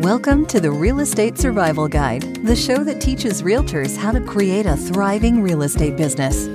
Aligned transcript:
Welcome 0.00 0.44
to 0.48 0.60
the 0.60 0.70
Real 0.70 1.00
Estate 1.00 1.38
Survival 1.38 1.88
Guide, 1.88 2.44
the 2.44 2.54
show 2.54 2.84
that 2.84 3.00
teaches 3.00 3.40
realtors 3.40 3.96
how 3.96 4.12
to 4.12 4.20
create 4.20 4.66
a 4.66 4.76
thriving 4.76 5.40
real 5.40 5.62
estate 5.62 5.96
business. 5.96 6.46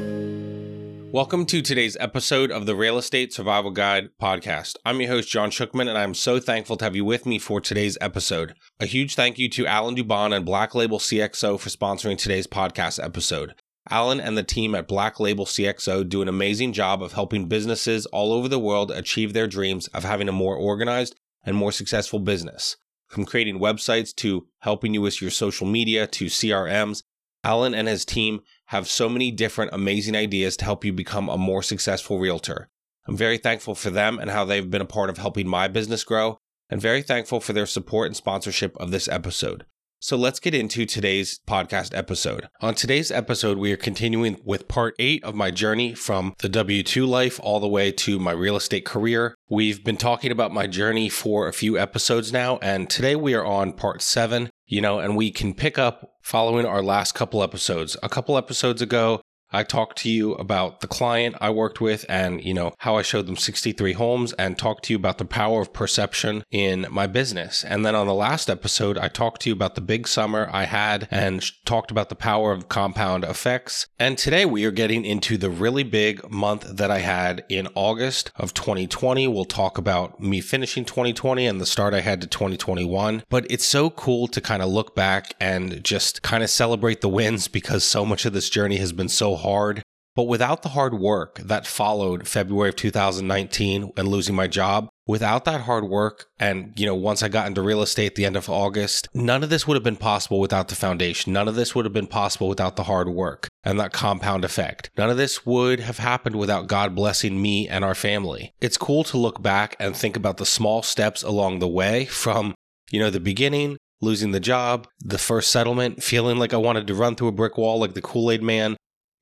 Welcome 1.11 1.47
to 1.47 1.63
today's 1.63 1.97
episode 1.99 2.51
of 2.51 2.67
the 2.67 2.75
Real 2.75 2.99
Estate 2.99 3.33
Survival 3.33 3.71
Guide 3.71 4.09
podcast. 4.21 4.75
I'm 4.85 5.01
your 5.01 5.09
host, 5.09 5.27
John 5.27 5.49
Shookman, 5.49 5.89
and 5.89 5.97
I'm 5.97 6.13
so 6.13 6.39
thankful 6.39 6.77
to 6.77 6.85
have 6.85 6.95
you 6.95 7.03
with 7.03 7.25
me 7.25 7.39
for 7.39 7.59
today's 7.59 7.97
episode. 7.99 8.53
A 8.79 8.85
huge 8.85 9.15
thank 9.15 9.39
you 9.39 9.49
to 9.49 9.65
Alan 9.65 9.95
Dubon 9.95 10.35
and 10.35 10.45
Black 10.45 10.75
Label 10.75 10.99
CXO 10.99 11.59
for 11.59 11.69
sponsoring 11.69 12.19
today's 12.19 12.45
podcast 12.45 13.03
episode. 13.03 13.55
Alan 13.89 14.19
and 14.19 14.37
the 14.37 14.43
team 14.43 14.75
at 14.75 14.87
Black 14.87 15.19
Label 15.19 15.47
CXO 15.47 16.07
do 16.07 16.21
an 16.21 16.27
amazing 16.27 16.73
job 16.73 17.01
of 17.01 17.13
helping 17.13 17.47
businesses 17.47 18.05
all 18.05 18.33
over 18.33 18.47
the 18.47 18.59
world 18.59 18.91
achieve 18.91 19.33
their 19.33 19.47
dreams 19.47 19.87
of 19.87 20.03
having 20.03 20.29
a 20.29 20.31
more 20.31 20.55
organized 20.55 21.15
and 21.43 21.57
more 21.57 21.71
successful 21.71 22.19
business. 22.19 22.77
From 23.11 23.25
creating 23.25 23.59
websites 23.59 24.15
to 24.15 24.47
helping 24.59 24.93
you 24.93 25.01
with 25.01 25.21
your 25.21 25.31
social 25.31 25.67
media 25.67 26.07
to 26.07 26.27
CRMs, 26.27 27.03
Alan 27.43 27.73
and 27.73 27.89
his 27.89 28.05
team 28.05 28.39
have 28.67 28.87
so 28.87 29.09
many 29.09 29.31
different 29.31 29.71
amazing 29.73 30.15
ideas 30.15 30.55
to 30.55 30.63
help 30.63 30.85
you 30.85 30.93
become 30.93 31.27
a 31.27 31.37
more 31.37 31.61
successful 31.61 32.19
realtor. 32.19 32.69
I'm 33.05 33.17
very 33.17 33.37
thankful 33.37 33.75
for 33.75 33.89
them 33.89 34.17
and 34.17 34.31
how 34.31 34.45
they've 34.45 34.69
been 34.69 34.81
a 34.81 34.85
part 34.85 35.09
of 35.09 35.17
helping 35.17 35.45
my 35.45 35.67
business 35.67 36.05
grow, 36.05 36.37
and 36.69 36.79
very 36.79 37.01
thankful 37.01 37.41
for 37.41 37.51
their 37.51 37.65
support 37.65 38.07
and 38.07 38.15
sponsorship 38.15 38.77
of 38.77 38.91
this 38.91 39.09
episode. 39.09 39.65
So 40.03 40.17
let's 40.17 40.39
get 40.39 40.55
into 40.55 40.87
today's 40.87 41.39
podcast 41.47 41.95
episode. 41.95 42.49
On 42.59 42.73
today's 42.73 43.11
episode, 43.11 43.59
we 43.59 43.71
are 43.71 43.77
continuing 43.77 44.41
with 44.43 44.67
part 44.67 44.95
eight 44.97 45.23
of 45.23 45.35
my 45.35 45.51
journey 45.51 45.93
from 45.93 46.33
the 46.39 46.49
W 46.49 46.81
2 46.81 47.05
life 47.05 47.39
all 47.43 47.59
the 47.59 47.67
way 47.67 47.91
to 47.91 48.17
my 48.17 48.31
real 48.31 48.55
estate 48.55 48.83
career. 48.83 49.35
We've 49.47 49.83
been 49.83 49.97
talking 49.97 50.31
about 50.31 50.51
my 50.51 50.65
journey 50.65 51.07
for 51.07 51.47
a 51.47 51.53
few 51.53 51.77
episodes 51.77 52.33
now, 52.33 52.57
and 52.63 52.89
today 52.89 53.15
we 53.15 53.35
are 53.35 53.45
on 53.45 53.73
part 53.73 54.01
seven, 54.01 54.49
you 54.65 54.81
know, 54.81 54.97
and 54.97 55.15
we 55.15 55.29
can 55.29 55.53
pick 55.53 55.77
up 55.77 56.13
following 56.23 56.65
our 56.65 56.81
last 56.81 57.13
couple 57.13 57.43
episodes. 57.43 57.95
A 58.01 58.09
couple 58.09 58.39
episodes 58.39 58.81
ago, 58.81 59.21
I 59.51 59.63
talked 59.63 59.97
to 59.99 60.09
you 60.09 60.33
about 60.35 60.79
the 60.79 60.87
client 60.87 61.35
I 61.41 61.49
worked 61.49 61.81
with 61.81 62.05
and, 62.07 62.43
you 62.43 62.53
know, 62.53 62.73
how 62.79 62.95
I 62.95 63.01
showed 63.01 63.27
them 63.27 63.35
63 63.35 63.93
homes 63.93 64.33
and 64.33 64.57
talked 64.57 64.85
to 64.85 64.93
you 64.93 64.97
about 64.97 65.17
the 65.17 65.25
power 65.25 65.61
of 65.61 65.73
perception 65.73 66.43
in 66.51 66.87
my 66.89 67.07
business. 67.07 67.63
And 67.63 67.85
then 67.85 67.95
on 67.95 68.07
the 68.07 68.13
last 68.13 68.49
episode, 68.49 68.97
I 68.97 69.09
talked 69.09 69.41
to 69.41 69.49
you 69.49 69.53
about 69.53 69.75
the 69.75 69.81
big 69.81 70.07
summer 70.07 70.49
I 70.53 70.65
had 70.65 71.07
and 71.11 71.43
talked 71.65 71.91
about 71.91 72.09
the 72.09 72.15
power 72.15 72.51
of 72.51 72.69
compound 72.69 73.23
effects. 73.23 73.87
And 73.99 74.17
today 74.17 74.45
we 74.45 74.63
are 74.63 74.71
getting 74.71 75.03
into 75.03 75.37
the 75.37 75.49
really 75.49 75.83
big 75.83 76.29
month 76.31 76.77
that 76.77 76.89
I 76.89 76.99
had 76.99 77.43
in 77.49 77.67
August 77.75 78.31
of 78.37 78.53
2020. 78.53 79.27
We'll 79.27 79.45
talk 79.45 79.77
about 79.77 80.19
me 80.21 80.39
finishing 80.39 80.85
2020 80.85 81.45
and 81.45 81.59
the 81.59 81.65
start 81.65 81.93
I 81.93 82.01
had 82.01 82.21
to 82.21 82.27
2021. 82.27 83.23
But 83.29 83.45
it's 83.49 83.65
so 83.65 83.89
cool 83.89 84.27
to 84.29 84.39
kind 84.39 84.61
of 84.61 84.69
look 84.69 84.95
back 84.95 85.33
and 85.39 85.83
just 85.83 86.21
kind 86.21 86.43
of 86.43 86.49
celebrate 86.49 87.01
the 87.01 87.09
wins 87.09 87.47
because 87.61 87.83
so 87.83 88.05
much 88.05 88.25
of 88.25 88.33
this 88.33 88.49
journey 88.49 88.77
has 88.77 88.93
been 88.93 89.09
so 89.09 89.40
hard. 89.41 89.83
But 90.13 90.23
without 90.23 90.61
the 90.61 90.69
hard 90.69 90.93
work 90.93 91.39
that 91.39 91.65
followed 91.65 92.27
February 92.27 92.69
of 92.69 92.75
2019 92.75 93.93
and 93.95 94.07
losing 94.07 94.35
my 94.35 94.47
job, 94.47 94.89
without 95.07 95.45
that 95.45 95.61
hard 95.61 95.85
work, 95.85 96.25
and 96.37 96.73
you 96.75 96.85
know, 96.85 96.95
once 96.95 97.23
I 97.23 97.29
got 97.29 97.47
into 97.47 97.61
real 97.61 97.81
estate 97.81 98.07
at 98.07 98.15
the 98.15 98.25
end 98.25 98.35
of 98.35 98.49
August, 98.49 99.07
none 99.13 99.41
of 99.41 99.49
this 99.49 99.65
would 99.65 99.75
have 99.75 99.83
been 99.83 99.95
possible 99.95 100.41
without 100.41 100.67
the 100.67 100.75
foundation. 100.75 101.31
None 101.31 101.47
of 101.47 101.55
this 101.55 101.73
would 101.73 101.85
have 101.85 101.93
been 101.93 102.07
possible 102.07 102.49
without 102.49 102.75
the 102.75 102.83
hard 102.83 103.07
work 103.07 103.47
and 103.63 103.79
that 103.79 103.93
compound 103.93 104.43
effect. 104.43 104.89
None 104.97 105.09
of 105.09 105.17
this 105.17 105.45
would 105.45 105.79
have 105.79 105.99
happened 105.99 106.35
without 106.35 106.67
God 106.67 106.93
blessing 106.93 107.41
me 107.41 107.69
and 107.69 107.85
our 107.85 107.95
family. 107.95 108.53
It's 108.59 108.77
cool 108.77 109.05
to 109.05 109.17
look 109.17 109.41
back 109.41 109.77
and 109.79 109.95
think 109.95 110.17
about 110.17 110.37
the 110.37 110.45
small 110.45 110.83
steps 110.83 111.23
along 111.23 111.59
the 111.59 111.67
way 111.69 112.05
from, 112.05 112.53
you 112.91 112.99
know, 112.99 113.09
the 113.09 113.21
beginning 113.21 113.77
losing 114.01 114.31
the 114.31 114.39
job, 114.39 114.87
the 114.99 115.17
first 115.17 115.51
settlement, 115.51 116.03
feeling 116.03 116.37
like 116.37 116.53
I 116.53 116.57
wanted 116.57 116.87
to 116.87 116.95
run 116.95 117.15
through 117.15 117.29
a 117.29 117.33
brick 117.33 117.57
wall 117.57 117.79
like 117.79 117.93
the 117.93 118.01
Kool 118.01 118.31
Aid 118.31 118.41
man, 118.41 118.75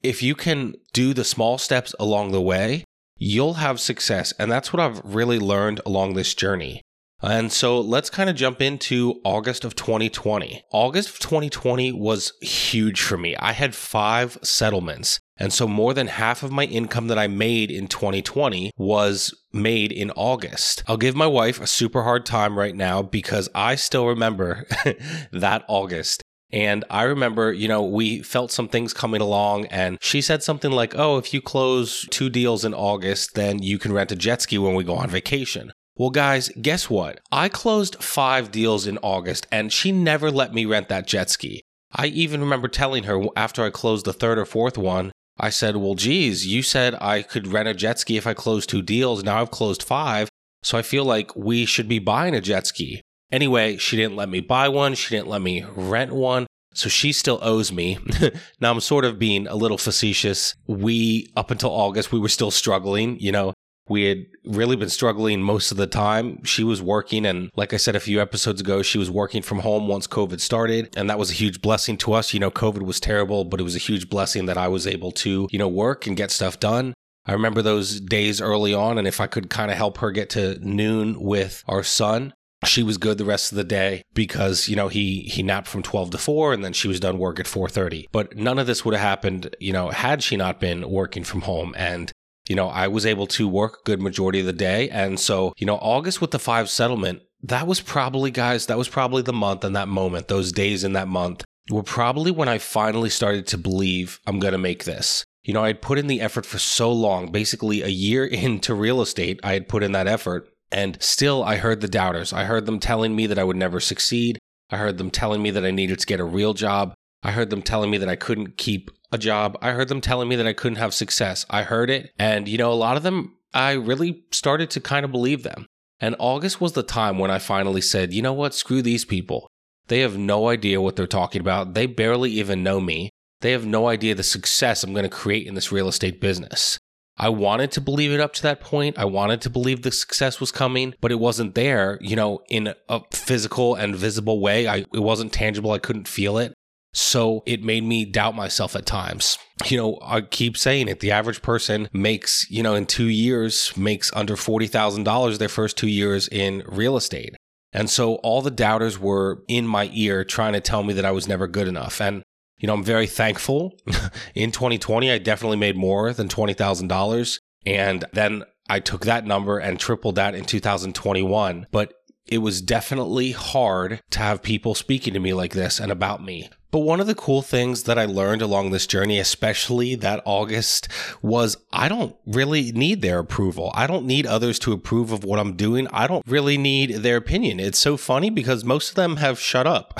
if 0.03 0.23
you 0.23 0.35
can 0.35 0.75
do 0.93 1.13
the 1.13 1.23
small 1.23 1.57
steps 1.57 1.93
along 1.99 2.31
the 2.31 2.41
way, 2.41 2.83
you'll 3.15 3.55
have 3.55 3.79
success. 3.79 4.33
And 4.39 4.51
that's 4.51 4.71
what 4.71 4.79
I've 4.79 5.01
really 5.03 5.39
learned 5.39 5.81
along 5.85 6.13
this 6.13 6.33
journey. 6.33 6.81
And 7.21 7.51
so 7.51 7.81
let's 7.81 8.09
kind 8.09 8.29
of 8.29 8.35
jump 8.37 8.61
into 8.61 9.19
August 9.25 9.65
of 9.65 9.75
2020. 9.75 10.63
August 10.71 11.09
of 11.09 11.19
2020 11.19 11.91
was 11.91 12.31
huge 12.41 13.01
for 13.01 13.17
me. 13.17 13.35
I 13.35 13.51
had 13.51 13.75
five 13.75 14.37
settlements. 14.41 15.19
And 15.37 15.51
so 15.51 15.67
more 15.67 15.93
than 15.93 16.07
half 16.07 16.43
of 16.43 16.51
my 16.51 16.63
income 16.65 17.07
that 17.07 17.19
I 17.19 17.27
made 17.27 17.71
in 17.71 17.87
2020 17.87 18.71
was 18.77 19.33
made 19.51 19.91
in 19.91 20.11
August. 20.11 20.83
I'll 20.87 20.97
give 20.97 21.15
my 21.15 21.27
wife 21.27 21.59
a 21.59 21.67
super 21.67 22.03
hard 22.03 22.25
time 22.25 22.57
right 22.57 22.75
now 22.75 23.01
because 23.01 23.49
I 23.53 23.75
still 23.75 24.07
remember 24.07 24.65
that 25.33 25.65
August. 25.67 26.21
And 26.51 26.83
I 26.89 27.03
remember, 27.03 27.53
you 27.53 27.67
know, 27.67 27.83
we 27.83 28.21
felt 28.21 28.51
some 28.51 28.67
things 28.67 28.93
coming 28.93 29.21
along, 29.21 29.65
and 29.67 29.97
she 30.01 30.21
said 30.21 30.41
something 30.41 30.71
like, 30.71 30.95
Oh, 30.97 31.17
if 31.17 31.33
you 31.33 31.41
close 31.41 32.07
two 32.09 32.29
deals 32.29 32.65
in 32.65 32.73
August, 32.73 33.35
then 33.35 33.61
you 33.61 33.77
can 33.77 33.93
rent 33.93 34.11
a 34.11 34.15
jet 34.15 34.41
ski 34.41 34.57
when 34.57 34.75
we 34.75 34.83
go 34.83 34.95
on 34.95 35.09
vacation. 35.09 35.71
Well, 35.95 36.09
guys, 36.09 36.49
guess 36.61 36.89
what? 36.89 37.19
I 37.31 37.49
closed 37.49 38.01
five 38.01 38.51
deals 38.51 38.87
in 38.87 38.97
August, 38.99 39.47
and 39.51 39.71
she 39.71 39.91
never 39.91 40.31
let 40.31 40.53
me 40.53 40.65
rent 40.65 40.89
that 40.89 41.07
jet 41.07 41.29
ski. 41.29 41.61
I 41.91 42.07
even 42.07 42.39
remember 42.39 42.67
telling 42.67 43.03
her 43.03 43.21
after 43.35 43.63
I 43.63 43.69
closed 43.69 44.05
the 44.05 44.13
third 44.13 44.39
or 44.39 44.45
fourth 44.45 44.77
one, 44.77 45.11
I 45.39 45.49
said, 45.49 45.77
Well, 45.77 45.95
geez, 45.95 46.47
you 46.47 46.63
said 46.63 46.95
I 46.99 47.21
could 47.21 47.47
rent 47.47 47.67
a 47.67 47.73
jet 47.73 47.99
ski 47.99 48.17
if 48.17 48.27
I 48.27 48.33
closed 48.33 48.69
two 48.69 48.81
deals. 48.81 49.23
Now 49.23 49.41
I've 49.41 49.51
closed 49.51 49.83
five. 49.83 50.29
So 50.63 50.77
I 50.77 50.81
feel 50.81 51.05
like 51.05 51.35
we 51.35 51.65
should 51.65 51.87
be 51.87 51.99
buying 51.99 52.35
a 52.35 52.41
jet 52.41 52.67
ski. 52.67 53.01
Anyway, 53.31 53.77
she 53.77 53.95
didn't 53.95 54.15
let 54.15 54.29
me 54.29 54.39
buy 54.39 54.69
one. 54.69 54.95
She 54.95 55.15
didn't 55.15 55.27
let 55.27 55.41
me 55.41 55.65
rent 55.75 56.11
one. 56.11 56.47
So 56.73 56.89
she 56.89 57.11
still 57.11 57.39
owes 57.41 57.71
me. 57.71 57.97
now 58.59 58.71
I'm 58.71 58.79
sort 58.79 59.05
of 59.05 59.19
being 59.19 59.47
a 59.47 59.55
little 59.55 59.77
facetious. 59.77 60.55
We, 60.67 61.31
up 61.35 61.51
until 61.51 61.71
August, 61.71 62.11
we 62.11 62.19
were 62.19 62.29
still 62.29 62.51
struggling. 62.51 63.19
You 63.19 63.31
know, 63.31 63.53
we 63.89 64.03
had 64.03 64.25
really 64.45 64.75
been 64.75 64.89
struggling 64.89 65.41
most 65.41 65.71
of 65.71 65.77
the 65.77 65.87
time. 65.87 66.43
She 66.43 66.63
was 66.63 66.81
working, 66.81 67.25
and 67.25 67.49
like 67.55 67.73
I 67.73 67.77
said 67.77 67.95
a 67.95 67.99
few 67.99 68.21
episodes 68.21 68.61
ago, 68.61 68.83
she 68.83 68.99
was 68.99 69.09
working 69.09 69.41
from 69.41 69.59
home 69.59 69.87
once 69.87 70.05
COVID 70.07 70.39
started. 70.39 70.95
And 70.95 71.09
that 71.09 71.19
was 71.19 71.31
a 71.31 71.33
huge 71.33 71.61
blessing 71.61 71.97
to 71.97 72.13
us. 72.13 72.33
You 72.33 72.39
know, 72.39 72.51
COVID 72.51 72.83
was 72.83 72.99
terrible, 72.99 73.45
but 73.45 73.59
it 73.59 73.63
was 73.63 73.75
a 73.75 73.79
huge 73.79 74.09
blessing 74.09 74.45
that 74.45 74.57
I 74.57 74.67
was 74.67 74.85
able 74.85 75.11
to, 75.13 75.47
you 75.51 75.59
know, 75.59 75.67
work 75.67 76.05
and 76.05 76.15
get 76.15 76.31
stuff 76.31 76.59
done. 76.59 76.93
I 77.25 77.33
remember 77.33 77.61
those 77.61 77.99
days 77.99 78.41
early 78.41 78.73
on, 78.73 78.97
and 78.97 79.07
if 79.07 79.19
I 79.19 79.27
could 79.27 79.49
kind 79.49 79.69
of 79.69 79.77
help 79.77 79.97
her 79.99 80.11
get 80.11 80.29
to 80.31 80.57
noon 80.65 81.19
with 81.19 81.63
our 81.67 81.83
son, 81.83 82.33
she 82.65 82.83
was 82.83 82.97
good 82.97 83.17
the 83.17 83.25
rest 83.25 83.51
of 83.51 83.55
the 83.55 83.63
day 83.63 84.03
because 84.13 84.67
you 84.67 84.75
know 84.75 84.87
he 84.87 85.21
he 85.21 85.43
napped 85.43 85.67
from 85.67 85.81
12 85.83 86.11
to 86.11 86.17
4 86.17 86.53
and 86.53 86.63
then 86.63 86.73
she 86.73 86.87
was 86.87 86.99
done 86.99 87.17
work 87.17 87.39
at 87.39 87.45
4:30 87.45 88.07
but 88.11 88.35
none 88.35 88.59
of 88.59 88.67
this 88.67 88.83
would 88.83 88.93
have 88.93 89.01
happened 89.01 89.55
you 89.59 89.71
know 89.71 89.89
had 89.89 90.21
she 90.23 90.35
not 90.35 90.59
been 90.59 90.89
working 90.89 91.23
from 91.23 91.41
home. 91.41 91.73
And 91.77 92.11
you 92.47 92.55
know 92.55 92.67
I 92.67 92.87
was 92.87 93.05
able 93.05 93.27
to 93.27 93.47
work 93.47 93.79
a 93.79 93.85
good 93.85 94.01
majority 94.01 94.39
of 94.39 94.45
the 94.45 94.53
day. 94.53 94.89
And 94.89 95.19
so 95.19 95.53
you 95.57 95.65
know 95.65 95.77
August 95.77 96.21
with 96.21 96.31
the 96.31 96.39
5 96.39 96.69
settlement 96.69 97.21
that 97.43 97.67
was 97.67 97.79
probably 97.79 98.31
guys 98.31 98.65
that 98.65 98.77
was 98.77 98.89
probably 98.89 99.21
the 99.21 99.33
month 99.33 99.63
and 99.63 99.75
that 99.75 99.87
moment 99.87 100.27
those 100.27 100.51
days 100.51 100.83
in 100.83 100.93
that 100.93 101.07
month 101.07 101.45
were 101.69 101.83
probably 101.83 102.31
when 102.31 102.49
I 102.49 102.57
finally 102.57 103.09
started 103.09 103.47
to 103.47 103.57
believe 103.57 104.19
I'm 104.25 104.39
going 104.39 104.53
to 104.53 104.57
make 104.57 104.83
this. 104.83 105.23
You 105.43 105.53
know, 105.53 105.63
I 105.63 105.67
had 105.67 105.81
put 105.81 105.99
in 105.99 106.07
the 106.07 106.21
effort 106.21 106.45
for 106.45 106.59
so 106.59 106.91
long, 106.91 107.31
basically 107.31 107.81
a 107.81 107.87
year 107.87 108.25
into 108.47 108.73
real 108.73 109.01
estate, 109.01 109.39
I 109.43 109.53
had 109.53 109.69
put 109.69 109.83
in 109.83 109.91
that 109.93 110.07
effort. 110.07 110.49
And 110.71 111.01
still, 111.01 111.43
I 111.43 111.57
heard 111.57 111.81
the 111.81 111.87
doubters. 111.87 112.31
I 112.31 112.43
heard 112.43 112.65
them 112.65 112.79
telling 112.79 113.15
me 113.15 113.27
that 113.27 113.39
I 113.39 113.43
would 113.43 113.57
never 113.57 113.79
succeed. 113.79 114.37
I 114.69 114.77
heard 114.77 114.97
them 114.97 115.09
telling 115.09 115.41
me 115.41 115.51
that 115.51 115.65
I 115.65 115.71
needed 115.71 115.99
to 115.99 116.05
get 116.05 116.19
a 116.19 116.25
real 116.25 116.53
job. 116.53 116.93
I 117.23 117.31
heard 117.31 117.49
them 117.49 117.61
telling 117.61 117.89
me 117.89 117.97
that 117.97 118.09
I 118.09 118.15
couldn't 118.15 118.57
keep 118.57 118.91
a 119.11 119.17
job. 119.17 119.57
I 119.61 119.71
heard 119.71 119.87
them 119.87 120.01
telling 120.01 120.29
me 120.29 120.35
that 120.35 120.47
I 120.47 120.53
couldn't 120.53 120.77
have 120.77 120.93
success. 120.93 121.45
I 121.49 121.63
heard 121.63 121.89
it. 121.89 122.11
And, 122.19 122.47
you 122.47 122.57
know, 122.57 122.71
a 122.71 122.73
lot 122.73 122.97
of 122.97 123.03
them, 123.03 123.35
I 123.53 123.71
really 123.73 124.23
started 124.31 124.69
to 124.71 124.79
kind 124.79 125.03
of 125.03 125.11
believe 125.11 125.43
them. 125.43 125.65
And 125.99 126.15
August 126.19 126.61
was 126.61 126.73
the 126.73 126.83
time 126.83 127.17
when 127.17 127.31
I 127.31 127.39
finally 127.39 127.81
said, 127.81 128.13
you 128.13 128.21
know 128.21 128.33
what? 128.33 128.53
Screw 128.53 128.81
these 128.81 129.03
people. 129.05 129.47
They 129.87 129.99
have 129.99 130.17
no 130.17 130.47
idea 130.47 130.81
what 130.81 130.95
they're 130.95 131.07
talking 131.07 131.41
about. 131.41 131.73
They 131.73 131.87
barely 131.87 132.31
even 132.31 132.63
know 132.63 132.79
me. 132.79 133.09
They 133.41 133.51
have 133.51 133.65
no 133.65 133.87
idea 133.87 134.15
the 134.15 134.23
success 134.23 134.83
I'm 134.83 134.93
going 134.93 135.03
to 135.03 135.09
create 135.09 135.47
in 135.47 135.55
this 135.55 135.71
real 135.71 135.87
estate 135.87 136.21
business. 136.21 136.77
I 137.19 137.29
wanted 137.29 137.71
to 137.73 137.81
believe 137.81 138.11
it 138.11 138.21
up 138.21 138.33
to 138.33 138.43
that 138.43 138.61
point. 138.61 138.97
I 138.97 139.05
wanted 139.05 139.41
to 139.41 139.49
believe 139.49 139.81
the 139.81 139.91
success 139.91 140.39
was 140.39 140.51
coming, 140.51 140.95
but 141.01 141.11
it 141.11 141.19
wasn't 141.19 141.53
there, 141.53 141.97
you 142.01 142.15
know, 142.15 142.41
in 142.49 142.73
a 142.87 143.01
physical 143.11 143.75
and 143.75 143.95
visible 143.95 144.39
way. 144.39 144.67
I, 144.67 144.85
it 144.93 145.03
wasn't 145.03 145.33
tangible. 145.33 145.71
I 145.71 145.79
couldn't 145.79 146.07
feel 146.07 146.37
it. 146.37 146.53
So 146.93 147.43
it 147.45 147.63
made 147.63 147.83
me 147.83 148.05
doubt 148.05 148.35
myself 148.35 148.75
at 148.75 148.85
times. 148.85 149.37
You 149.67 149.77
know, 149.77 149.99
I 150.01 150.21
keep 150.21 150.57
saying 150.57 150.87
it. 150.87 151.01
The 151.01 151.11
average 151.11 151.41
person 151.41 151.89
makes, 151.93 152.49
you 152.49 152.63
know, 152.63 152.73
in 152.73 152.85
two 152.85 153.09
years, 153.09 153.75
makes 153.77 154.11
under 154.15 154.35
$40,000 154.35 155.37
their 155.37 155.49
first 155.49 155.77
two 155.77 155.89
years 155.89 156.27
in 156.29 156.63
real 156.65 156.97
estate. 156.97 157.35
And 157.71 157.89
so 157.89 158.15
all 158.15 158.41
the 158.41 158.49
doubters 158.49 158.97
were 158.97 159.43
in 159.47 159.67
my 159.67 159.91
ear 159.93 160.23
trying 160.23 160.53
to 160.53 160.61
tell 160.61 160.81
me 160.81 160.93
that 160.93 161.05
I 161.05 161.11
was 161.11 161.27
never 161.27 161.47
good 161.47 161.67
enough. 161.67 162.01
And 162.01 162.23
you 162.59 162.67
know, 162.67 162.73
I'm 162.73 162.83
very 162.83 163.07
thankful. 163.07 163.73
in 164.35 164.51
2020, 164.51 165.11
I 165.11 165.17
definitely 165.17 165.57
made 165.57 165.77
more 165.77 166.13
than 166.13 166.27
$20,000. 166.27 167.39
And 167.65 168.05
then 168.13 168.43
I 168.69 168.79
took 168.79 169.05
that 169.05 169.25
number 169.25 169.57
and 169.57 169.79
tripled 169.79 170.15
that 170.15 170.35
in 170.35 170.45
2021. 170.45 171.67
But 171.71 171.93
it 172.27 172.39
was 172.39 172.61
definitely 172.61 173.31
hard 173.31 174.01
to 174.11 174.19
have 174.19 174.43
people 174.43 174.75
speaking 174.75 175.13
to 175.13 175.19
me 175.19 175.33
like 175.33 175.53
this 175.53 175.79
and 175.79 175.91
about 175.91 176.23
me. 176.23 176.49
But 176.71 176.79
one 176.79 176.99
of 176.99 177.07
the 177.07 177.15
cool 177.15 177.41
things 177.41 177.83
that 177.83 177.97
I 177.97 178.05
learned 178.05 178.43
along 178.43 178.69
this 178.69 178.85
journey, 178.85 179.17
especially 179.17 179.95
that 179.95 180.21
August, 180.23 180.87
was 181.21 181.57
I 181.73 181.89
don't 181.89 182.15
really 182.27 182.71
need 182.71 183.01
their 183.01 183.17
approval. 183.17 183.71
I 183.73 183.87
don't 183.87 184.05
need 184.05 184.27
others 184.27 184.59
to 184.59 184.73
approve 184.73 185.11
of 185.11 185.23
what 185.23 185.39
I'm 185.39 185.55
doing. 185.55 185.87
I 185.91 186.05
don't 186.05 186.23
really 186.27 186.57
need 186.59 186.97
their 186.97 187.17
opinion. 187.17 187.59
It's 187.59 187.79
so 187.79 187.97
funny 187.97 188.29
because 188.29 188.63
most 188.63 188.89
of 188.89 188.95
them 188.95 189.17
have 189.17 189.39
shut 189.39 189.65
up, 189.65 189.99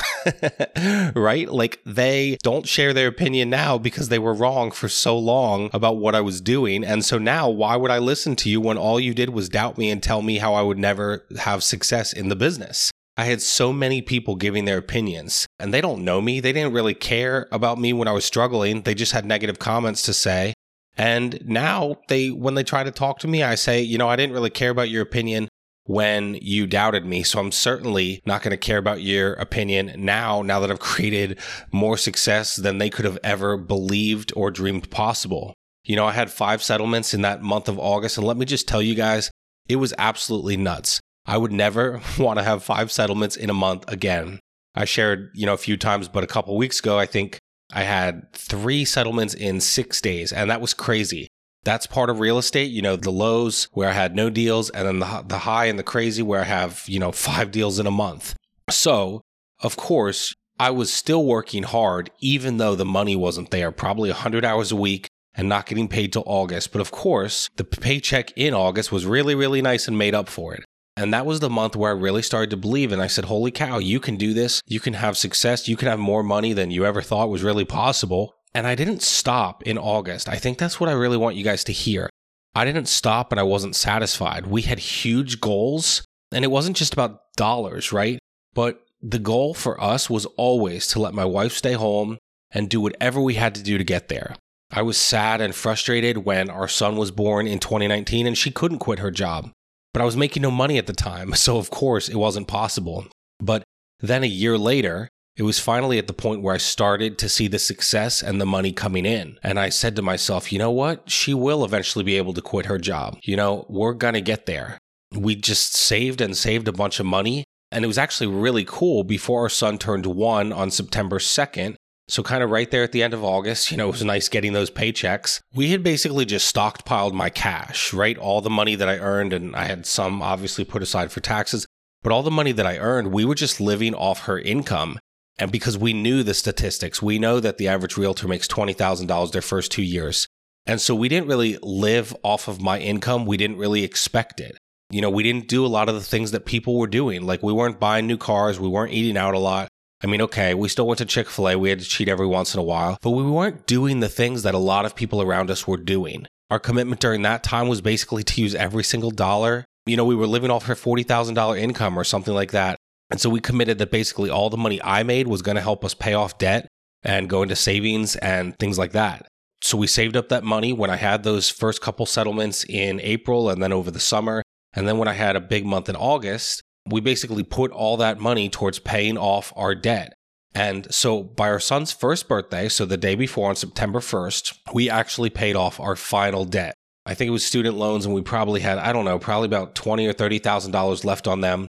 right? 1.16 1.50
Like 1.50 1.80
they 1.86 2.38
don't 2.44 2.68
share 2.68 2.94
their 2.94 3.08
opinion 3.08 3.50
now 3.50 3.80
because 3.80 4.10
they 4.10 4.20
were 4.20 4.34
wrong 4.34 4.70
for 4.70 4.90
so 4.90 5.18
long 5.18 5.72
about 5.74 5.98
what 5.98 6.14
I 6.14 6.22
was 6.22 6.40
doing. 6.40 6.84
And 6.84 7.04
so 7.04 7.18
now, 7.18 7.50
why 7.50 7.78
would 7.78 7.92
I 7.92 7.98
listen 7.98 8.36
to 8.38 8.50
you 8.50 8.62
when 8.62 8.78
all 8.78 9.00
you 9.00 9.16
did 9.16 9.32
was 9.32 9.50
doubt 9.50 9.80
me 9.80 9.90
and 9.90 10.04
tell 10.04 10.22
me 10.22 10.38
how 10.38 10.54
I 10.54 10.62
would 10.62 10.78
never 10.78 11.26
have 11.40 11.64
success 11.64 12.14
in 12.14 12.30
the 12.30 12.36
business? 12.36 12.92
I 13.20 13.26
had 13.26 13.42
so 13.42 13.74
many 13.74 14.02
people 14.02 14.38
giving 14.38 14.64
their 14.64 14.78
opinions, 14.78 15.46
and 15.60 15.74
they 15.74 15.82
don't 15.82 16.06
know 16.06 16.22
me. 16.22 16.40
They 16.40 16.54
didn't 16.54 16.72
really 16.72 16.94
care 16.94 17.50
about 17.52 17.78
me 17.78 17.92
when 17.92 18.08
I 18.08 18.14
was 18.14 18.24
struggling. 18.24 18.84
They 18.84 18.94
just 18.94 19.12
had 19.12 19.26
negative 19.26 19.60
comments 19.60 20.04
to 20.04 20.14
say. 20.14 20.54
And 20.98 21.42
now 21.46 21.98
they 22.08 22.30
when 22.30 22.54
they 22.54 22.64
try 22.64 22.86
to 22.86 22.92
talk 22.92 23.20
to 23.20 23.28
me, 23.28 23.44
I 23.44 23.56
say, 23.56 23.82
you 23.82 23.98
know, 23.98 24.08
I 24.08 24.16
didn't 24.16 24.32
really 24.32 24.50
care 24.50 24.70
about 24.70 24.90
your 24.90 25.02
opinion 25.02 25.50
when 25.84 26.36
you 26.36 26.66
doubted 26.66 27.06
me. 27.06 27.24
So 27.24 27.42
I'm 27.42 27.52
certainly 27.52 28.22
not 28.26 28.42
going 28.42 28.52
to 28.52 28.58
care 28.58 28.78
about 28.78 29.02
your 29.02 29.34
opinion 29.34 29.92
now, 29.98 30.42
now 30.42 30.62
that 30.62 30.72
I've 30.72 30.80
created 30.94 31.40
more 31.74 31.98
success 31.98 32.56
than 32.56 32.78
they 32.78 32.90
could 32.90 33.04
have 33.04 33.20
ever 33.22 33.58
believed 33.58 34.32
or 34.34 34.50
dreamed 34.50 34.90
possible. 34.92 35.54
You 35.84 35.98
know, 35.98 36.06
I 36.06 36.14
had 36.14 36.32
five 36.32 36.64
settlements 36.64 37.14
in 37.14 37.24
that 37.24 37.44
month 37.44 37.68
of 37.68 37.80
August. 37.80 38.18
And 38.18 38.26
let 38.26 38.38
me 38.38 38.46
just 38.46 38.66
tell 38.66 38.82
you 38.82 38.96
guys, 38.96 39.30
it 39.68 39.76
was 39.76 39.94
absolutely 39.98 40.56
nuts. 40.56 41.02
I 41.30 41.38
would 41.38 41.52
never 41.52 42.02
want 42.20 42.40
to 42.40 42.44
have 42.44 42.64
five 42.64 42.92
settlements 42.92 43.36
in 43.38 43.52
a 43.52 43.54
month 43.54 43.88
again. 43.88 44.40
I 44.74 44.86
shared, 44.86 45.30
you 45.36 45.46
know, 45.46 45.54
a 45.54 45.58
few 45.58 45.78
times, 45.78 46.08
but 46.08 46.24
a 46.24 46.28
couple 46.28 46.58
weeks 46.58 46.80
ago, 46.80 46.98
I 46.98 47.06
think 47.06 47.38
I 47.72 47.84
had 47.84 48.34
three 48.34 48.84
settlements 48.84 49.36
in 49.36 49.62
six 49.62 50.02
days, 50.02 50.34
and 50.34 50.50
that 50.50 50.60
was 50.60 50.74
crazy. 50.74 51.28
That's 51.64 51.86
part 51.86 52.10
of 52.10 52.20
real 52.20 52.40
estate, 52.40 52.72
you 52.72 52.82
know, 52.82 52.96
the 52.96 53.12
lows 53.12 53.68
where 53.74 53.90
I 53.90 53.92
had 53.92 54.16
no 54.16 54.32
deals, 54.32 54.72
and 54.72 54.88
then 54.88 55.00
the, 55.00 55.24
the 55.28 55.40
high 55.40 55.66
and 55.66 55.78
the 55.78 55.84
crazy 55.84 56.24
where 56.24 56.42
I 56.42 56.46
have, 56.46 56.84
you 56.88 56.98
know, 56.98 57.12
five 57.12 57.52
deals 57.52 57.78
in 57.78 57.86
a 57.86 57.92
month. 57.92 58.36
So, 58.72 59.22
of 59.62 59.78
course, 59.78 60.34
I 60.60 60.72
was 60.72 60.92
still 60.92 61.26
working 61.26 61.64
hard, 61.64 62.10
even 62.22 62.58
though 62.58 62.74
the 62.74 62.86
money 62.86 63.16
wasn't 63.16 63.52
there, 63.52 63.72
probably 63.72 64.10
100 64.10 64.44
hours 64.44 64.72
a 64.72 64.76
week 64.76 65.08
and 65.36 65.48
not 65.48 65.68
getting 65.68 65.88
paid 65.88 66.12
till 66.12 66.24
August. 66.26 66.72
But 66.72 66.82
of 66.82 66.90
course, 66.90 67.50
the 67.56 67.64
paycheck 67.64 68.32
in 68.36 68.56
August 68.56 68.92
was 68.92 69.06
really, 69.06 69.36
really 69.36 69.62
nice 69.62 69.88
and 69.88 69.98
made 69.98 70.16
up 70.16 70.28
for 70.28 70.56
it. 70.56 70.64
And 71.00 71.14
that 71.14 71.26
was 71.26 71.40
the 71.40 71.50
month 71.50 71.78
where 71.78 71.92
I 71.92 71.94
really 71.94 72.22
started 72.22 72.50
to 72.50 72.58
believe. 72.58 72.92
And 72.92 73.02
I 73.02 73.08
said, 73.08 73.26
Holy 73.26 73.52
cow, 73.52 73.78
you 73.78 74.02
can 74.02 74.18
do 74.18 74.34
this. 74.34 74.62
You 74.68 74.82
can 74.82 74.96
have 74.96 75.18
success. 75.18 75.66
You 75.66 75.78
can 75.78 75.88
have 75.88 75.98
more 75.98 76.24
money 76.24 76.52
than 76.52 76.72
you 76.72 76.86
ever 76.86 77.02
thought 77.02 77.30
was 77.30 77.42
really 77.42 77.64
possible. 77.64 78.36
And 78.54 78.68
I 78.68 78.76
didn't 78.76 79.02
stop 79.02 79.64
in 79.64 79.78
August. 79.78 80.28
I 80.28 80.36
think 80.36 80.58
that's 80.58 80.78
what 80.78 80.90
I 80.90 80.94
really 80.94 81.16
want 81.16 81.38
you 81.38 81.44
guys 81.44 81.64
to 81.66 81.72
hear. 81.72 82.10
I 82.54 82.66
didn't 82.66 82.88
stop 82.90 83.32
and 83.32 83.40
I 83.40 83.44
wasn't 83.44 83.78
satisfied. 83.78 84.48
We 84.48 84.64
had 84.64 84.80
huge 84.80 85.40
goals, 85.40 86.04
and 86.34 86.44
it 86.44 86.50
wasn't 86.50 86.76
just 86.76 86.94
about 86.94 87.22
dollars, 87.38 87.94
right? 87.94 88.20
But 88.54 88.82
the 89.02 89.20
goal 89.20 89.54
for 89.54 89.82
us 89.82 90.10
was 90.10 90.26
always 90.36 90.86
to 90.88 91.00
let 91.00 91.14
my 91.14 91.26
wife 91.26 91.54
stay 91.54 91.74
home 91.74 92.18
and 92.52 92.70
do 92.70 92.82
whatever 92.82 93.22
we 93.22 93.36
had 93.36 93.56
to 93.56 93.64
do 93.64 93.78
to 93.78 93.84
get 93.86 94.10
there. 94.10 94.36
I 94.72 94.82
was 94.82 94.98
sad 94.98 95.40
and 95.40 95.56
frustrated 95.56 96.26
when 96.26 96.50
our 96.50 96.68
son 96.68 96.98
was 96.98 97.12
born 97.12 97.48
in 97.48 97.60
2019 97.60 98.28
and 98.28 98.38
she 98.38 98.52
couldn't 98.52 98.80
quit 98.80 99.00
her 99.00 99.12
job. 99.12 99.52
But 99.94 100.02
I 100.02 100.06
was 100.06 100.18
making 100.18 100.44
no 100.44 100.52
money 100.52 100.78
at 100.78 100.88
the 100.88 100.94
time, 100.94 101.34
so 101.36 101.58
of 101.58 101.70
course 101.70 102.10
it 102.10 102.16
wasn't 102.16 102.48
possible. 102.48 103.06
But 103.40 103.64
then 104.00 104.24
a 104.24 104.28
year 104.28 104.58
later, 104.58 105.10
it 105.40 105.44
was 105.44 105.58
finally 105.58 105.98
at 105.98 106.08
the 106.08 106.14
point 106.14 106.42
where 106.42 106.54
I 106.54 106.58
started 106.58 107.18
to 107.20 107.30
see 107.30 107.48
the 107.48 107.60
success 107.60 108.22
and 108.22 108.42
the 108.42 108.46
money 108.46 108.74
coming 108.74 109.06
in. 109.06 109.40
And 109.42 109.58
I 109.58 109.70
said 109.70 109.96
to 109.96 110.02
myself, 110.02 110.52
you 110.52 110.60
know 110.60 110.72
what? 110.72 111.10
She 111.10 111.34
will 111.34 111.64
eventually 111.64 112.04
be 112.04 112.18
able 112.18 112.34
to 112.34 112.42
quit 112.42 112.66
her 112.66 112.78
job. 112.78 113.18
You 113.24 113.38
know, 113.38 113.66
we're 113.70 113.94
going 113.94 114.16
to 114.16 114.22
get 114.22 114.48
there. 114.48 114.78
We 115.16 115.36
just 115.36 115.76
saved 115.76 116.20
and 116.20 116.36
saved 116.36 116.68
a 116.68 116.74
bunch 116.74 117.00
of 117.00 117.06
money. 117.06 117.46
And 117.72 117.86
it 117.86 117.88
was 117.88 117.98
actually 117.98 118.28
really 118.28 118.66
cool 118.66 119.06
before 119.06 119.42
our 119.44 119.50
son 119.50 119.78
turned 119.78 120.06
one 120.06 120.52
on 120.52 120.72
September 120.72 121.20
2nd. 121.20 121.76
So, 122.10 122.24
kind 122.24 122.42
of 122.42 122.50
right 122.50 122.70
there 122.70 122.84
at 122.84 122.92
the 122.92 123.04
end 123.04 123.14
of 123.14 123.24
August, 123.24 123.70
you 123.70 123.78
know, 123.78 123.88
it 123.88 123.92
was 123.92 124.04
nice 124.04 124.30
getting 124.30 124.54
those 124.54 124.72
paychecks. 124.72 125.42
We 125.54 125.70
had 125.70 125.84
basically 125.84 126.26
just 126.26 126.54
stockpiled 126.54 127.14
my 127.14 127.30
cash, 127.30 127.94
right? 127.94 128.18
All 128.18 128.42
the 128.42 128.50
money 128.50 128.74
that 128.74 128.90
I 128.90 128.98
earned, 128.98 129.32
and 129.32 129.56
I 129.56 129.66
had 129.66 129.86
some 129.86 130.24
obviously 130.24 130.66
put 130.66 130.82
aside 130.82 131.12
for 131.12 131.20
taxes, 131.20 131.68
but 132.02 132.12
all 132.12 132.24
the 132.24 132.32
money 132.32 132.52
that 132.52 132.66
I 132.66 132.80
earned, 132.80 133.14
we 133.14 133.26
were 133.26 133.36
just 133.36 133.62
living 133.62 133.94
off 133.94 134.24
her 134.24 134.40
income. 134.40 134.98
And 135.38 135.52
because 135.52 135.78
we 135.78 135.94
knew 135.94 136.24
the 136.24 136.34
statistics, 136.34 137.00
we 137.00 137.20
know 137.20 137.40
that 137.40 137.60
the 137.60 137.68
average 137.68 137.96
realtor 137.96 138.28
makes 138.28 138.48
$20,000 138.48 139.32
their 139.32 139.42
first 139.42 139.72
two 139.72 139.84
years. 139.84 140.28
And 140.66 140.82
so 140.82 140.96
we 140.96 141.10
didn't 141.10 141.30
really 141.30 141.60
live 141.62 142.16
off 142.24 142.48
of 142.48 142.60
my 142.60 142.80
income. 142.80 143.26
We 143.26 143.38
didn't 143.38 143.58
really 143.58 143.84
expect 143.84 144.40
it. 144.40 144.58
You 144.90 145.02
know, 145.02 145.10
we 145.10 145.24
didn't 145.24 145.48
do 145.48 145.64
a 145.64 145.68
lot 145.68 145.90
of 145.90 145.96
the 145.96 146.02
things 146.02 146.32
that 146.32 146.46
people 146.46 146.78
were 146.78 146.88
doing. 146.88 147.22
Like 147.22 147.44
we 147.44 147.54
weren't 147.54 147.80
buying 147.80 148.08
new 148.08 148.18
cars, 148.18 148.60
we 148.60 148.68
weren't 148.68 148.94
eating 148.94 149.16
out 149.16 149.36
a 149.36 149.40
lot. 149.40 149.70
I 150.02 150.08
mean, 150.08 150.22
okay, 150.22 150.54
we 150.54 150.70
still 150.70 150.88
went 150.88 151.00
to 151.00 151.06
Chick 151.06 151.30
fil 151.30 151.50
A. 151.50 151.58
We 151.58 151.70
had 151.70 151.80
to 151.80 151.86
cheat 151.86 152.08
every 152.08 152.28
once 152.28 152.54
in 152.54 152.60
a 152.60 152.64
while, 152.64 152.98
but 153.02 153.12
we 153.12 153.24
weren't 153.24 153.66
doing 153.66 154.00
the 154.00 154.08
things 154.08 154.44
that 154.44 154.54
a 154.54 154.60
lot 154.60 154.86
of 154.86 154.96
people 154.96 155.22
around 155.22 155.52
us 155.52 155.68
were 155.68 155.78
doing. 155.78 156.26
Our 156.50 156.60
commitment 156.60 157.02
during 157.02 157.22
that 157.24 157.44
time 157.44 157.68
was 157.68 157.82
basically 157.82 158.24
to 158.24 158.42
use 158.42 158.56
every 158.56 158.84
single 158.84 159.12
dollar. 159.12 159.66
You 159.86 159.98
know, 159.98 160.06
we 160.06 160.16
were 160.16 160.28
living 160.28 160.52
off 160.52 160.66
her 160.66 160.76
$40,000 160.76 161.60
income 161.60 161.98
or 161.98 162.04
something 162.04 162.34
like 162.34 162.52
that. 162.52 162.78
And 163.12 163.20
so 163.20 163.30
we 163.30 163.40
committed 163.40 163.78
that 163.80 163.92
basically 163.92 164.30
all 164.30 164.50
the 164.50 164.58
money 164.58 164.82
I 164.84 165.04
made 165.04 165.28
was 165.28 165.42
going 165.42 165.56
to 165.56 165.62
help 165.62 165.84
us 165.84 165.94
pay 165.94 166.14
off 166.14 166.38
debt 166.38 166.68
and 167.04 167.30
go 167.30 167.42
into 167.44 167.56
savings 167.56 168.16
and 168.18 168.58
things 168.58 168.78
like 168.78 168.92
that. 168.94 169.28
So 169.62 169.78
we 169.78 169.88
saved 169.88 170.16
up 170.16 170.30
that 170.30 170.44
money 170.44 170.74
when 170.74 170.90
I 170.90 170.96
had 170.96 171.24
those 171.24 171.50
first 171.50 171.82
couple 171.82 172.06
settlements 172.06 172.64
in 172.64 173.02
April 173.02 173.50
and 173.50 173.62
then 173.62 173.74
over 173.74 173.92
the 173.92 174.00
summer. 174.00 174.44
And 174.74 174.88
then 174.88 174.98
when 174.98 175.08
I 175.08 175.14
had 175.14 175.36
a 175.36 175.42
big 175.42 175.66
month 175.66 175.90
in 175.90 175.96
August, 175.96 176.62
we 176.90 177.02
basically 177.02 177.44
put 177.44 177.72
all 177.72 177.98
that 177.98 178.20
money 178.20 178.50
towards 178.50 178.80
paying 178.80 179.18
off 179.18 179.54
our 179.56 179.76
debt. 179.76 180.14
And 180.54 180.92
so 180.94 181.24
by 181.24 181.50
our 181.50 181.60
son's 181.60 181.92
first 181.92 182.28
birthday, 182.28 182.70
so 182.70 182.86
the 182.86 182.98
day 182.98 183.16
before 183.16 183.50
on 183.50 183.56
September 183.56 184.00
1st, 184.00 184.58
we 184.74 184.90
actually 184.90 185.30
paid 185.30 185.56
off 185.56 185.80
our 185.80 185.96
final 185.96 186.46
debt. 186.46 186.76
I 187.06 187.14
think 187.14 187.30
it 187.30 187.32
was 187.32 187.46
student 187.46 187.76
loans 187.78 188.06
and 188.06 188.14
we 188.14 188.22
probably 188.22 188.62
had, 188.62 188.78
I 188.78 188.92
don't 188.92 189.06
know, 189.06 189.20
probably 189.20 189.46
about 189.46 189.76
20 189.76 190.08
or 190.08 190.14
$30,000 190.14 191.06
left 191.06 191.28
on 191.28 191.42
them. 191.42 191.68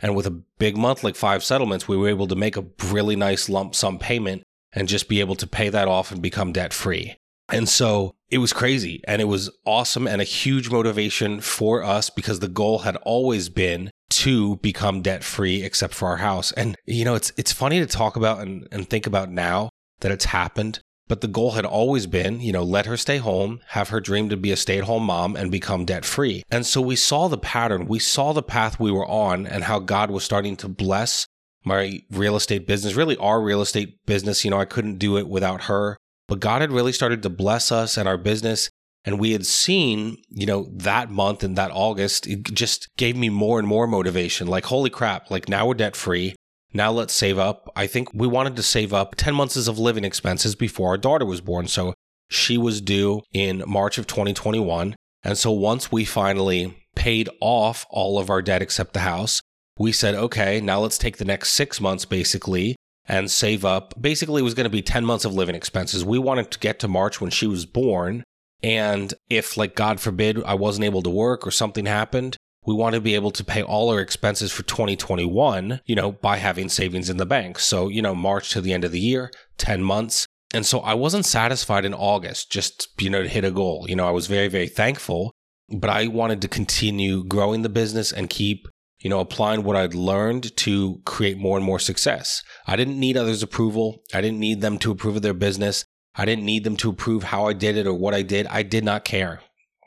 And 0.00 0.16
with 0.16 0.26
a 0.26 0.42
big 0.58 0.76
month 0.76 1.04
like 1.04 1.14
five 1.14 1.44
settlements, 1.44 1.86
we 1.86 1.96
were 1.96 2.08
able 2.08 2.26
to 2.26 2.34
make 2.34 2.56
a 2.56 2.64
really 2.86 3.16
nice 3.16 3.48
lump 3.48 3.74
sum 3.74 3.98
payment 3.98 4.42
and 4.72 4.88
just 4.88 5.08
be 5.08 5.20
able 5.20 5.36
to 5.36 5.46
pay 5.46 5.68
that 5.68 5.88
off 5.88 6.10
and 6.10 6.20
become 6.20 6.52
debt 6.52 6.72
free. 6.72 7.16
And 7.50 7.68
so 7.68 8.14
it 8.30 8.38
was 8.38 8.52
crazy 8.52 9.02
and 9.06 9.20
it 9.20 9.26
was 9.26 9.50
awesome 9.66 10.08
and 10.08 10.20
a 10.20 10.24
huge 10.24 10.70
motivation 10.70 11.40
for 11.40 11.82
us 11.82 12.08
because 12.08 12.40
the 12.40 12.48
goal 12.48 12.80
had 12.80 12.96
always 12.96 13.48
been 13.48 13.90
to 14.18 14.56
become 14.56 15.02
debt 15.02 15.24
free 15.24 15.62
except 15.62 15.94
for 15.94 16.08
our 16.08 16.18
house. 16.18 16.52
And 16.52 16.76
you 16.86 17.04
know, 17.04 17.14
it's 17.14 17.32
it's 17.36 17.52
funny 17.52 17.80
to 17.80 17.86
talk 17.86 18.16
about 18.16 18.40
and, 18.40 18.68
and 18.70 18.88
think 18.88 19.06
about 19.06 19.30
now 19.30 19.70
that 20.00 20.12
it's 20.12 20.26
happened. 20.26 20.80
But 21.08 21.20
the 21.20 21.28
goal 21.28 21.52
had 21.52 21.66
always 21.66 22.06
been, 22.06 22.40
you 22.40 22.52
know, 22.52 22.62
let 22.62 22.86
her 22.86 22.96
stay 22.96 23.18
home, 23.18 23.60
have 23.68 23.90
her 23.90 24.00
dream 24.00 24.28
to 24.30 24.36
be 24.36 24.50
a 24.50 24.56
stay 24.56 24.78
at 24.78 24.84
home 24.84 25.04
mom 25.04 25.36
and 25.36 25.50
become 25.50 25.84
debt 25.84 26.04
free. 26.04 26.42
And 26.50 26.64
so 26.64 26.80
we 26.80 26.96
saw 26.96 27.28
the 27.28 27.36
pattern, 27.38 27.86
we 27.86 27.98
saw 27.98 28.32
the 28.32 28.42
path 28.42 28.80
we 28.80 28.90
were 28.90 29.06
on 29.06 29.46
and 29.46 29.64
how 29.64 29.78
God 29.78 30.10
was 30.10 30.24
starting 30.24 30.56
to 30.58 30.68
bless 30.68 31.26
my 31.64 32.02
real 32.10 32.36
estate 32.36 32.66
business, 32.66 32.94
really 32.94 33.16
our 33.18 33.42
real 33.42 33.60
estate 33.60 34.04
business. 34.06 34.44
You 34.44 34.50
know, 34.52 34.60
I 34.60 34.64
couldn't 34.64 34.98
do 34.98 35.16
it 35.18 35.28
without 35.28 35.64
her, 35.64 35.96
but 36.28 36.40
God 36.40 36.60
had 36.60 36.72
really 36.72 36.92
started 36.92 37.22
to 37.22 37.30
bless 37.30 37.70
us 37.70 37.96
and 37.96 38.08
our 38.08 38.18
business. 38.18 38.70
And 39.04 39.18
we 39.18 39.32
had 39.32 39.46
seen, 39.46 40.18
you 40.28 40.46
know, 40.46 40.68
that 40.72 41.10
month 41.10 41.42
and 41.42 41.56
that 41.56 41.72
August, 41.72 42.26
it 42.26 42.44
just 42.44 42.88
gave 42.96 43.16
me 43.16 43.28
more 43.28 43.58
and 43.58 43.66
more 43.66 43.86
motivation. 43.86 44.46
Like, 44.46 44.66
holy 44.66 44.90
crap, 44.90 45.30
like 45.30 45.48
now 45.48 45.66
we're 45.66 45.74
debt 45.74 45.96
free. 45.96 46.36
Now 46.72 46.92
let's 46.92 47.12
save 47.12 47.38
up. 47.38 47.70
I 47.76 47.86
think 47.86 48.14
we 48.14 48.26
wanted 48.26 48.56
to 48.56 48.62
save 48.62 48.94
up 48.94 49.14
10 49.16 49.34
months 49.34 49.56
of 49.66 49.78
living 49.78 50.04
expenses 50.04 50.54
before 50.54 50.88
our 50.88 50.98
daughter 50.98 51.26
was 51.26 51.40
born. 51.40 51.66
So 51.66 51.94
she 52.30 52.56
was 52.56 52.80
due 52.80 53.22
in 53.32 53.62
March 53.66 53.98
of 53.98 54.06
2021. 54.06 54.94
And 55.24 55.36
so 55.36 55.50
once 55.50 55.92
we 55.92 56.04
finally 56.04 56.76
paid 56.94 57.28
off 57.40 57.86
all 57.90 58.18
of 58.18 58.30
our 58.30 58.40
debt 58.40 58.62
except 58.62 58.94
the 58.94 59.00
house, 59.00 59.40
we 59.78 59.92
said, 59.92 60.14
okay, 60.14 60.60
now 60.60 60.80
let's 60.80 60.98
take 60.98 61.16
the 61.16 61.24
next 61.24 61.50
six 61.50 61.80
months 61.80 62.04
basically 62.04 62.76
and 63.06 63.30
save 63.30 63.64
up. 63.64 64.00
Basically, 64.00 64.40
it 64.40 64.44
was 64.44 64.54
going 64.54 64.64
to 64.64 64.70
be 64.70 64.82
10 64.82 65.04
months 65.04 65.24
of 65.24 65.34
living 65.34 65.54
expenses. 65.54 66.04
We 66.04 66.18
wanted 66.18 66.50
to 66.52 66.58
get 66.58 66.78
to 66.80 66.88
March 66.88 67.20
when 67.20 67.30
she 67.30 67.46
was 67.46 67.66
born 67.66 68.24
and 68.62 69.12
if, 69.28 69.56
like, 69.56 69.74
God 69.74 70.00
forbid, 70.00 70.42
I 70.44 70.54
wasn't 70.54 70.84
able 70.84 71.02
to 71.02 71.10
work 71.10 71.46
or 71.46 71.50
something 71.50 71.86
happened, 71.86 72.36
we 72.64 72.74
want 72.74 72.94
to 72.94 73.00
be 73.00 73.14
able 73.14 73.32
to 73.32 73.44
pay 73.44 73.62
all 73.62 73.90
our 73.90 74.00
expenses 74.00 74.52
for 74.52 74.62
2021, 74.62 75.80
you 75.84 75.96
know, 75.96 76.12
by 76.12 76.36
having 76.36 76.68
savings 76.68 77.10
in 77.10 77.16
the 77.16 77.26
bank. 77.26 77.58
So, 77.58 77.88
you 77.88 78.02
know, 78.02 78.14
March 78.14 78.50
to 78.50 78.60
the 78.60 78.72
end 78.72 78.84
of 78.84 78.92
the 78.92 79.00
year, 79.00 79.30
10 79.58 79.82
months. 79.82 80.26
And 80.54 80.64
so 80.64 80.80
I 80.80 80.94
wasn't 80.94 81.26
satisfied 81.26 81.84
in 81.84 81.94
August 81.94 82.52
just, 82.52 82.88
you 83.00 83.10
know, 83.10 83.22
to 83.22 83.28
hit 83.28 83.44
a 83.44 83.50
goal. 83.50 83.86
You 83.88 83.96
know, 83.96 84.06
I 84.06 84.12
was 84.12 84.26
very, 84.26 84.48
very 84.48 84.68
thankful, 84.68 85.32
but 85.76 85.90
I 85.90 86.06
wanted 86.06 86.40
to 86.42 86.48
continue 86.48 87.24
growing 87.24 87.62
the 87.62 87.68
business 87.68 88.12
and 88.12 88.30
keep, 88.30 88.68
you 89.00 89.10
know, 89.10 89.18
applying 89.18 89.64
what 89.64 89.76
I'd 89.76 89.94
learned 89.94 90.56
to 90.58 91.00
create 91.04 91.38
more 91.38 91.56
and 91.56 91.66
more 91.66 91.80
success. 91.80 92.42
I 92.66 92.76
didn't 92.76 93.00
need 93.00 93.16
others' 93.16 93.42
approval. 93.42 94.02
I 94.14 94.20
didn't 94.20 94.38
need 94.38 94.60
them 94.60 94.78
to 94.80 94.92
approve 94.92 95.16
of 95.16 95.22
their 95.22 95.34
business. 95.34 95.84
I 96.14 96.24
didn't 96.24 96.44
need 96.44 96.64
them 96.64 96.76
to 96.78 96.90
approve 96.90 97.24
how 97.24 97.46
I 97.46 97.52
did 97.52 97.76
it 97.76 97.86
or 97.86 97.94
what 97.94 98.14
I 98.14 98.22
did. 98.22 98.46
I 98.48 98.62
did 98.62 98.84
not 98.84 99.04
care. 99.04 99.40